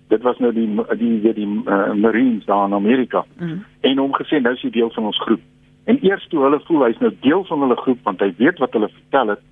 Dit 0.09 0.25
was 0.25 0.41
nou 0.43 0.51
die 0.53 0.67
die 0.97 1.13
die, 1.21 1.33
die 1.37 1.47
uh, 1.47 1.93
Marines 1.93 2.45
daar 2.45 2.65
in 2.67 2.73
Amerika. 2.73 3.23
Mm. 3.37 3.61
En 3.81 3.97
hom 3.97 4.17
gesê 4.17 4.41
nou 4.41 4.55
is 4.57 4.65
hy 4.65 4.73
deel 4.73 4.89
van 4.97 5.11
ons 5.11 5.21
groep. 5.21 5.45
En 5.85 6.01
eers 6.01 6.25
toe 6.33 6.41
hulle 6.43 6.59
voel 6.65 6.87
hy's 6.89 6.99
nou 6.99 7.13
deel 7.21 7.45
van 7.45 7.61
hulle 7.65 7.77
groep 7.85 8.01
want 8.09 8.25
hy 8.25 8.33
weet 8.41 8.59
wat 8.63 8.73
hulle 8.73 8.89
vertel 8.89 9.35
het, 9.35 9.45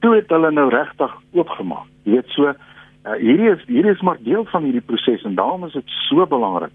toe 0.00 0.14
het 0.14 0.30
hulle 0.30 0.50
nou 0.54 0.68
regtig 0.70 1.18
oopgemaak. 1.34 1.90
Jy 2.06 2.16
weet 2.16 2.32
so 2.38 2.46
uh, 2.46 3.18
hierdie 3.18 3.50
is 3.52 3.66
hierdie 3.66 3.92
is 3.92 4.06
maar 4.06 4.22
deel 4.22 4.46
van 4.54 4.64
hierdie 4.70 4.86
proses 4.86 5.26
en 5.26 5.34
daarom 5.34 5.66
is 5.66 5.76
dit 5.76 5.96
so 6.06 6.26
belangrik 6.30 6.74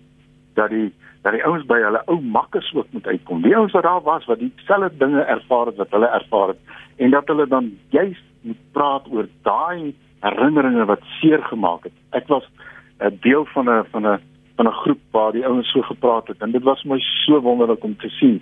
dat 0.60 0.70
die 0.76 0.92
dat 1.22 1.34
die 1.34 1.44
ouens 1.46 1.66
by 1.70 1.78
hulle 1.84 2.02
ou 2.06 2.20
makkers 2.22 2.72
ook 2.74 2.88
moet 2.92 3.08
uitkom. 3.08 3.42
Die 3.42 3.56
ouens 3.56 3.74
wat 3.78 3.84
daar 3.84 4.02
was 4.02 4.26
wat 4.26 4.40
dieselfde 4.40 4.98
dinge 4.98 5.22
ervaar 5.22 5.66
het 5.66 5.76
wat 5.76 5.92
hulle 5.92 6.08
ervaar 6.08 6.48
het 6.48 6.60
en 6.98 7.10
dat 7.10 7.28
hulle 7.28 7.48
dan 7.48 7.72
juist 7.90 8.26
moet 8.42 8.62
praat 8.72 9.08
oor 9.12 9.28
daai 9.42 9.94
herinneringe 10.22 10.86
wat 10.86 11.06
seer 11.20 11.44
gemaak 11.44 11.84
het. 11.84 11.94
Ek 12.10 12.28
was 12.28 12.46
'n 13.00 13.18
deel 13.22 13.46
van 13.46 13.70
'n 13.70 13.86
van 13.92 14.08
'n 14.08 14.20
van 14.56 14.68
'n 14.68 14.80
groep 14.84 15.02
waar 15.12 15.32
die 15.32 15.46
ouens 15.46 15.72
so 15.72 15.82
gepraat 15.82 16.28
het 16.28 16.42
en 16.42 16.52
dit 16.52 16.64
was 16.64 16.84
my 16.84 17.00
so 17.00 17.42
wonderlik 17.42 17.84
om 17.84 17.98
te 17.98 18.10
sien 18.10 18.42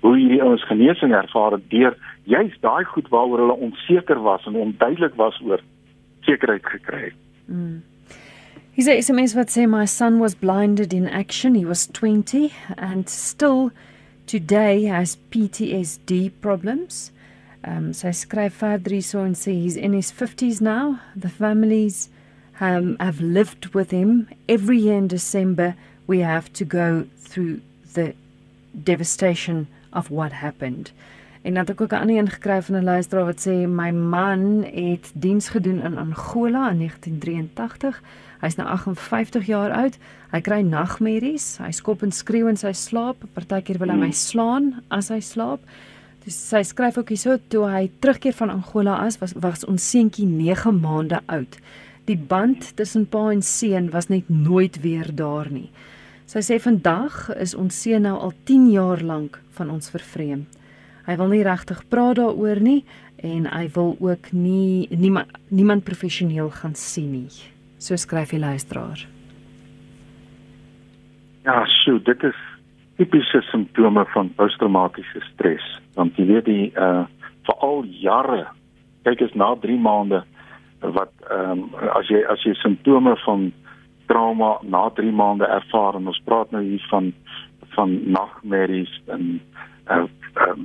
hoe 0.00 0.16
hierdie 0.16 0.42
ouens 0.42 0.66
genesing 0.66 1.12
ervaar 1.12 1.52
het 1.52 1.70
deur 1.70 1.96
juist 2.22 2.60
daai 2.60 2.84
goed 2.84 3.08
waaroor 3.08 3.38
hulle 3.38 3.62
onseker 3.68 4.20
was 4.22 4.46
en 4.46 4.54
onduidelik 4.54 5.14
was 5.14 5.40
oor 5.40 5.60
sekerheid 6.20 6.66
gekry 6.66 7.02
het. 7.04 7.14
Mm. 7.46 7.82
Said 8.76 8.98
SMS 8.98 9.36
what 9.36 9.50
say 9.50 9.66
my 9.66 9.84
son 9.84 10.18
was 10.18 10.34
blinded 10.34 10.92
in 10.92 11.08
action. 11.08 11.54
He 11.54 11.64
was 11.64 11.86
20 11.86 12.52
and 12.76 13.08
still 13.08 13.70
today 14.26 14.84
has 14.84 15.16
PTSD 15.30 16.32
problems. 16.40 17.12
Um 17.62 17.94
sy 17.94 18.08
skryf 18.08 18.58
verder 18.58 18.90
hierso 18.90 19.24
en 19.24 19.34
sê 19.34 19.54
he's 19.54 19.76
in 19.76 19.92
his 19.92 20.10
50s 20.10 20.60
now. 20.60 21.00
The 21.14 21.30
families 21.30 22.10
um, 22.60 22.96
have 22.98 23.20
lived 23.20 23.74
with 23.74 23.92
him 23.92 24.28
every 24.48 24.78
year 24.78 24.98
in 24.98 25.08
December 25.08 25.76
we 26.08 26.18
have 26.18 26.52
to 26.54 26.64
go 26.64 27.06
through 27.16 27.60
the 27.94 28.14
devastation 28.82 29.68
of 29.92 30.10
what 30.10 30.32
happened. 30.32 30.90
En 31.44 31.52
dan 31.52 31.60
het 31.66 31.70
ek 31.70 31.80
ook 31.80 31.92
'n 31.92 32.00
ander 32.00 32.16
een 32.16 32.30
gekry 32.30 32.62
van 32.62 32.74
'n 32.76 32.84
luisteraar 32.84 33.24
wat 33.24 33.46
sê 33.46 33.68
my 33.68 33.90
man 33.90 34.64
het 34.64 35.12
diens 35.14 35.48
gedoen 35.48 35.82
in 35.82 35.98
Angola 35.98 36.70
in 36.70 36.78
1983. 36.78 38.02
Hy's 38.40 38.54
nou 38.54 38.68
58 38.68 39.46
jaar 39.46 39.70
oud. 39.72 39.98
Hy 40.30 40.40
kry 40.40 40.60
nagmerries. 40.60 41.58
Hy 41.58 41.70
skop 41.70 42.02
en 42.02 42.12
skreeu 42.12 42.48
in 42.48 42.56
sy 42.56 42.72
slaap. 42.72 43.16
Partykeer 43.32 43.78
wil 43.78 43.88
hy 43.88 43.96
my 43.96 44.10
hmm. 44.12 44.12
slaan 44.12 44.82
as 44.88 45.08
hy 45.08 45.20
slaap. 45.20 45.60
Dis 46.24 46.48
sy 46.48 46.62
skryf 46.62 46.98
ook 46.98 47.08
hierso 47.08 47.36
toe 47.48 47.66
hy 47.68 47.90
terugkeer 47.98 48.32
van 48.32 48.50
Angola 48.50 48.96
as 49.04 49.18
was 49.18 49.32
was 49.36 49.64
ons 49.64 49.90
seentjie 49.90 50.26
9 50.26 50.80
maande 50.80 51.20
oud. 51.26 51.58
Die 52.04 52.16
band 52.16 52.76
tussen 52.76 53.06
pa 53.06 53.30
en 53.30 53.42
seun 53.42 53.90
was 53.90 54.08
net 54.08 54.28
nooit 54.28 54.80
weer 54.80 55.14
daar 55.14 55.50
nie. 55.50 55.70
Sy 56.26 56.40
sê 56.40 56.60
vandag 56.60 57.28
is 57.36 57.54
ons 57.54 57.82
seun 57.82 58.02
nou 58.02 58.18
al 58.18 58.32
10 58.44 58.70
jaar 58.70 59.02
lank 59.02 59.40
van 59.50 59.70
ons 59.70 59.90
vervreem. 59.90 60.46
Hy 61.04 61.16
wil 61.20 61.32
nie 61.32 61.42
regtig 61.44 61.82
praat 61.92 62.16
daaroor 62.16 62.60
nie 62.64 62.84
en 63.24 63.48
hy 63.48 63.68
wil 63.74 63.96
ook 64.00 64.32
nie 64.32 64.88
niemand 64.90 65.30
niemand 65.48 65.84
professioneel 65.84 66.50
gaan 66.50 66.74
sien 66.74 67.12
nie. 67.12 67.28
So 67.78 67.96
skryf 67.96 68.32
die 68.32 68.40
luisteraar. 68.40 69.06
Ja, 71.44 71.64
so 71.84 71.98
dit 71.98 72.22
is 72.24 72.36
tipiese 72.96 73.42
simptome 73.50 74.04
van 74.14 74.30
posttraumatiese 74.36 75.20
stres. 75.32 75.64
Want 75.94 76.16
jy 76.16 76.28
weet 76.32 76.48
die 76.48 76.70
uh 76.76 77.04
vir 77.44 77.58
al 77.60 77.82
jare 78.00 78.46
kyk 79.04 79.20
is 79.20 79.34
na 79.36 79.50
3 79.60 79.76
maande 79.84 80.22
wat 80.80 81.12
ehm 81.30 81.64
um, 81.64 81.90
as 81.98 82.08
jy 82.08 82.22
as 82.32 82.44
jy 82.44 82.54
simptome 82.60 83.12
van 83.24 83.50
trauma 84.08 84.58
na 84.62 84.86
3 84.96 85.12
maande 85.12 85.48
ervaar 85.48 85.98
en 85.98 86.08
ons 86.12 86.22
praat 86.24 86.50
nou 86.52 86.62
hier 86.64 86.86
van 86.90 87.12
van 87.74 87.94
nagmerries 88.16 88.92
en 89.16 89.40
uh, 89.90 90.04
uh 90.46 90.56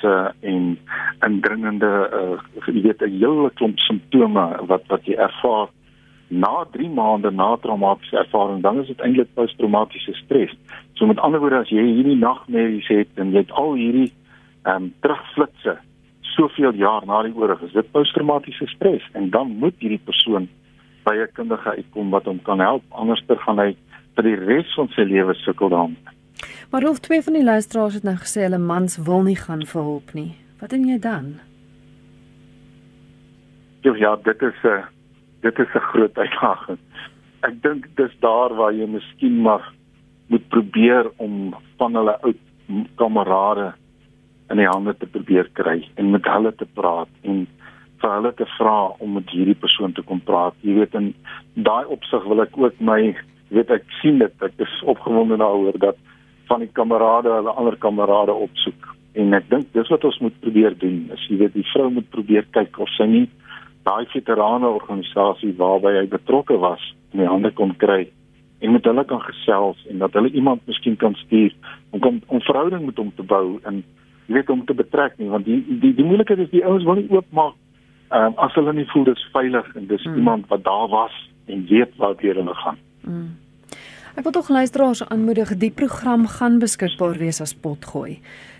terugflitsse 0.00 0.34
en 0.40 0.78
indringende 1.20 2.10
uh 2.12 2.38
jy 2.66 2.82
weet 2.82 3.02
'n 3.02 3.18
hele 3.18 3.50
klomp 3.54 3.78
simptome 3.78 4.66
wat 4.66 4.82
wat 4.88 5.04
jy 5.04 5.14
ervaar 5.14 5.68
na 6.28 6.64
3 6.72 6.88
maande 6.88 7.30
na 7.30 7.56
traumatiese 7.56 8.16
ervaring 8.16 8.62
dan 8.62 8.80
is 8.80 8.86
dit 8.86 9.00
eintlik 9.00 9.28
posttraumatiese 9.34 10.14
stres. 10.14 10.54
So 10.94 11.06
met 11.06 11.18
ander 11.18 11.40
woorde 11.40 11.56
as 11.56 11.68
jy 11.68 11.82
hierdie 11.82 12.16
nagmerries 12.16 12.88
het 12.88 13.08
en 13.16 13.32
jy 13.32 13.38
het 13.38 13.50
al 13.50 13.74
hierdie 13.74 14.12
ehm 14.64 14.76
um, 14.82 14.94
terugflitsse 15.00 15.78
soveel 16.20 16.74
jaar 16.74 17.06
na 17.06 17.22
die 17.22 17.34
oorlog 17.34 17.62
is 17.62 17.72
dit 17.72 17.92
posttraumatiese 17.92 18.66
stres 18.66 19.02
en 19.12 19.30
dan 19.30 19.56
moet 19.58 19.74
hierdie 19.78 20.04
persoon 20.04 20.48
by 21.04 21.14
'n 21.16 21.32
kundige 21.32 21.70
uitkom 21.70 22.10
wat 22.10 22.24
hom 22.24 22.42
kan 22.42 22.60
help 22.60 22.82
anders 22.90 23.22
ter 23.26 23.36
gaan 23.36 23.58
hy 23.58 23.76
vir 24.14 24.22
die 24.22 24.38
res 24.44 24.74
van 24.74 24.88
sy 24.88 25.02
lewe 25.02 25.34
sukkel 25.34 25.68
daarmee. 25.68 26.19
Maar 26.70 26.82
hoef 26.82 26.98
twee 26.98 27.22
van 27.22 27.32
die 27.32 27.44
luisteraars 27.44 27.94
het 27.94 28.02
nou 28.02 28.16
gesê 28.16 28.44
hulle 28.46 28.58
mans 28.58 28.96
wil 28.96 29.22
nie 29.22 29.36
gaan 29.36 29.66
vir 29.66 29.82
hulp 29.82 30.12
nie. 30.14 30.36
Wat 30.60 30.70
doen 30.70 30.86
jy 30.88 30.98
dan? 30.98 31.38
Ja, 33.82 33.94
ja, 33.96 34.16
dit 34.16 34.42
is 34.42 34.62
'n 34.64 34.84
dit 35.40 35.58
is 35.58 35.74
'n 35.74 35.88
groot 35.92 36.18
uitdaging. 36.18 36.78
Ek 37.40 37.62
dink 37.62 37.86
dis 37.96 38.14
daar 38.20 38.54
waar 38.54 38.72
jy 38.72 38.86
miskien 38.86 39.40
maar 39.42 39.72
moet 40.26 40.48
probeer 40.48 41.10
om 41.16 41.54
van 41.76 41.94
hulle 41.94 42.18
ou 42.22 42.34
kamerade 42.94 43.72
in 44.50 44.56
die 44.56 44.66
hande 44.66 44.96
te 44.96 45.06
probeer 45.06 45.48
kry 45.52 45.88
en 45.94 46.10
met 46.10 46.24
hulle 46.24 46.54
te 46.54 46.66
praat 46.74 47.08
en 47.22 47.46
vir 48.00 48.10
hulle 48.10 48.32
te 48.34 48.46
vra 48.58 48.76
om 48.98 49.12
met 49.12 49.30
hierdie 49.30 49.58
persoon 49.58 49.92
te 49.92 50.02
kom 50.02 50.20
praat. 50.20 50.54
Jy 50.60 50.74
weet 50.74 50.94
in 50.94 51.14
daai 51.54 51.86
opsig 51.86 52.24
wil 52.24 52.40
ek 52.40 52.56
ook 52.58 52.80
my 52.80 53.16
weet 53.48 53.70
ek 53.70 53.84
sien 54.00 54.18
dit 54.22 54.46
ek 54.46 54.52
is 54.62 54.82
opgewonde 54.82 55.36
daaroor 55.36 55.78
dat 55.78 55.96
van 56.50 56.64
die 56.64 56.72
kamerade 56.74 57.30
hulle 57.38 57.54
ander 57.62 57.76
kamerade 57.78 58.34
opsoek 58.46 58.88
en 59.20 59.34
ek 59.38 59.48
dink 59.50 59.72
dis 59.74 59.90
wat 59.90 60.04
ons 60.06 60.18
moet 60.22 60.36
probeer 60.42 60.76
doen. 60.78 61.08
As 61.14 61.22
jy 61.26 61.40
weet 61.40 61.56
die 61.56 61.66
vrou 61.72 61.88
moet 61.94 62.08
probeer 62.14 62.46
kyk 62.54 62.78
of 62.82 62.90
sy 62.94 63.08
nie 63.10 63.26
daai 63.88 64.06
veterane 64.12 64.68
organisasie 64.68 65.54
waarby 65.58 65.96
hy 65.96 66.06
betrokke 66.10 66.58
was 66.62 66.82
in 67.14 67.24
die 67.24 67.30
hande 67.30 67.50
kon 67.56 67.72
kry 67.80 68.04
en 68.60 68.74
met 68.76 68.84
hulle 68.84 69.04
kan 69.08 69.22
gesels 69.24 69.80
en 69.88 70.02
dat 70.02 70.14
hulle 70.18 70.30
iemand 70.36 70.66
miskien 70.68 70.98
kan 71.00 71.16
stuur 71.24 71.54
om 71.90 72.02
kom 72.04 72.20
om 72.28 72.44
verhouding 72.44 72.84
met 72.86 73.00
hom 73.00 73.10
te 73.16 73.24
bou 73.24 73.58
en 73.70 73.80
jy 74.28 74.36
weet 74.36 74.52
om 74.52 74.66
te 74.68 74.76
betrek 74.76 75.16
nie 75.18 75.30
want 75.32 75.48
die 75.48 75.62
die 75.82 75.94
die 75.96 76.06
moeilikheid 76.06 76.44
is 76.44 76.52
die 76.52 76.64
ouens 76.66 76.84
wil 76.84 77.00
nie 77.00 77.08
oopmaak 77.08 77.56
um, 78.10 78.34
as 78.44 78.54
hulle 78.58 78.74
nie 78.76 78.88
voel 78.92 79.06
dis 79.08 79.26
veilig 79.34 79.70
en 79.76 79.86
dis 79.90 80.04
mm. 80.06 80.18
iemand 80.22 80.48
wat 80.52 80.64
daar 80.66 80.88
was 80.92 81.16
en 81.50 81.66
weet 81.66 81.96
waar 81.96 82.14
hulle 82.18 82.54
gaan. 82.54 82.78
Mm. 83.02 83.30
Ek 84.20 84.26
wil 84.26 84.34
tog 84.36 84.50
luisteraars 84.52 85.00
aanmoedig 85.08 85.54
die 85.56 85.70
program 85.72 86.26
gaan 86.28 86.58
beskikbaar 86.60 87.14
wees 87.16 87.38
as 87.40 87.54
potgooi. 87.56 88.18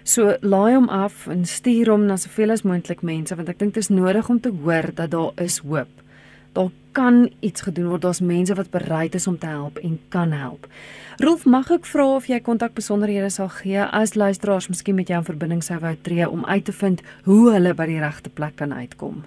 So 0.09 0.39
laai 0.41 0.73
hom 0.73 0.87
af 0.89 1.27
en 1.29 1.43
stuur 1.45 1.91
hom 1.93 2.07
na 2.09 2.15
soveel 2.17 2.55
as 2.55 2.63
moontlik 2.65 3.03
mense 3.05 3.37
want 3.37 3.51
ek 3.53 3.59
dink 3.61 3.75
dit 3.77 3.83
is 3.85 3.91
nodig 3.93 4.31
om 4.33 4.39
te 4.41 4.49
hoor 4.63 4.89
dat 4.97 5.11
daar 5.13 5.43
is 5.45 5.59
hoop. 5.61 5.91
Daar 6.57 6.71
kan 6.97 7.29
iets 7.45 7.67
gedoen 7.67 7.91
word. 7.91 8.07
Daar's 8.07 8.23
mense 8.25 8.57
wat 8.57 8.71
bereid 8.73 9.19
is 9.21 9.27
om 9.29 9.37
te 9.37 9.51
help 9.53 9.77
en 9.85 9.99
kan 10.09 10.33
help. 10.33 10.65
Rolf, 11.21 11.45
mag 11.45 11.69
ek 11.77 11.85
vra 11.93 12.09
of 12.15 12.31
jy 12.33 12.41
kontakbesonderhede 12.41 13.29
sal 13.29 13.53
gee 13.59 13.85
as 13.85 14.17
luisteraars 14.17 14.71
miskien 14.73 14.97
met 14.97 15.13
jou 15.13 15.21
in 15.21 15.29
verbinding 15.29 15.61
sou 15.61 15.77
wou 15.85 15.93
tree 16.09 16.25
om 16.25 16.49
uit 16.49 16.65
te 16.65 16.73
vind 16.73 17.05
hoe 17.29 17.53
hulle 17.53 17.77
by 17.77 17.91
die 17.93 18.01
regte 18.01 18.33
plek 18.33 18.57
kan 18.65 18.73
uitkom? 18.73 19.27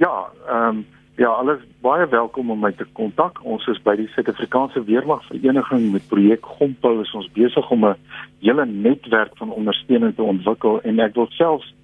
Ja, 0.00 0.32
ehm 0.48 0.80
um, 0.80 0.84
ja, 1.20 1.28
alles 1.28 1.60
baie 1.82 2.04
welkom 2.06 2.50
om 2.50 2.60
my 2.62 2.70
te 2.78 2.84
kontak. 2.94 3.40
Ons 3.42 3.64
is 3.66 3.78
by 3.82 3.96
die 3.98 4.06
Suid-Afrikaanse 4.12 4.84
Weermagvereniging 4.86 5.88
met 5.90 6.04
projek 6.06 6.44
Gompel 6.46 7.00
is 7.02 7.10
ons 7.18 7.26
besig 7.34 7.70
om 7.74 7.86
'n 7.88 7.96
hele 8.38 8.66
netwerk 8.66 9.32
van 9.40 9.50
ondersteuning 9.50 10.14
te 10.14 10.22
ontwikkel 10.22 10.80
en 10.80 11.00
ek 11.00 11.14
wil 11.14 11.26
selfs 11.30 11.74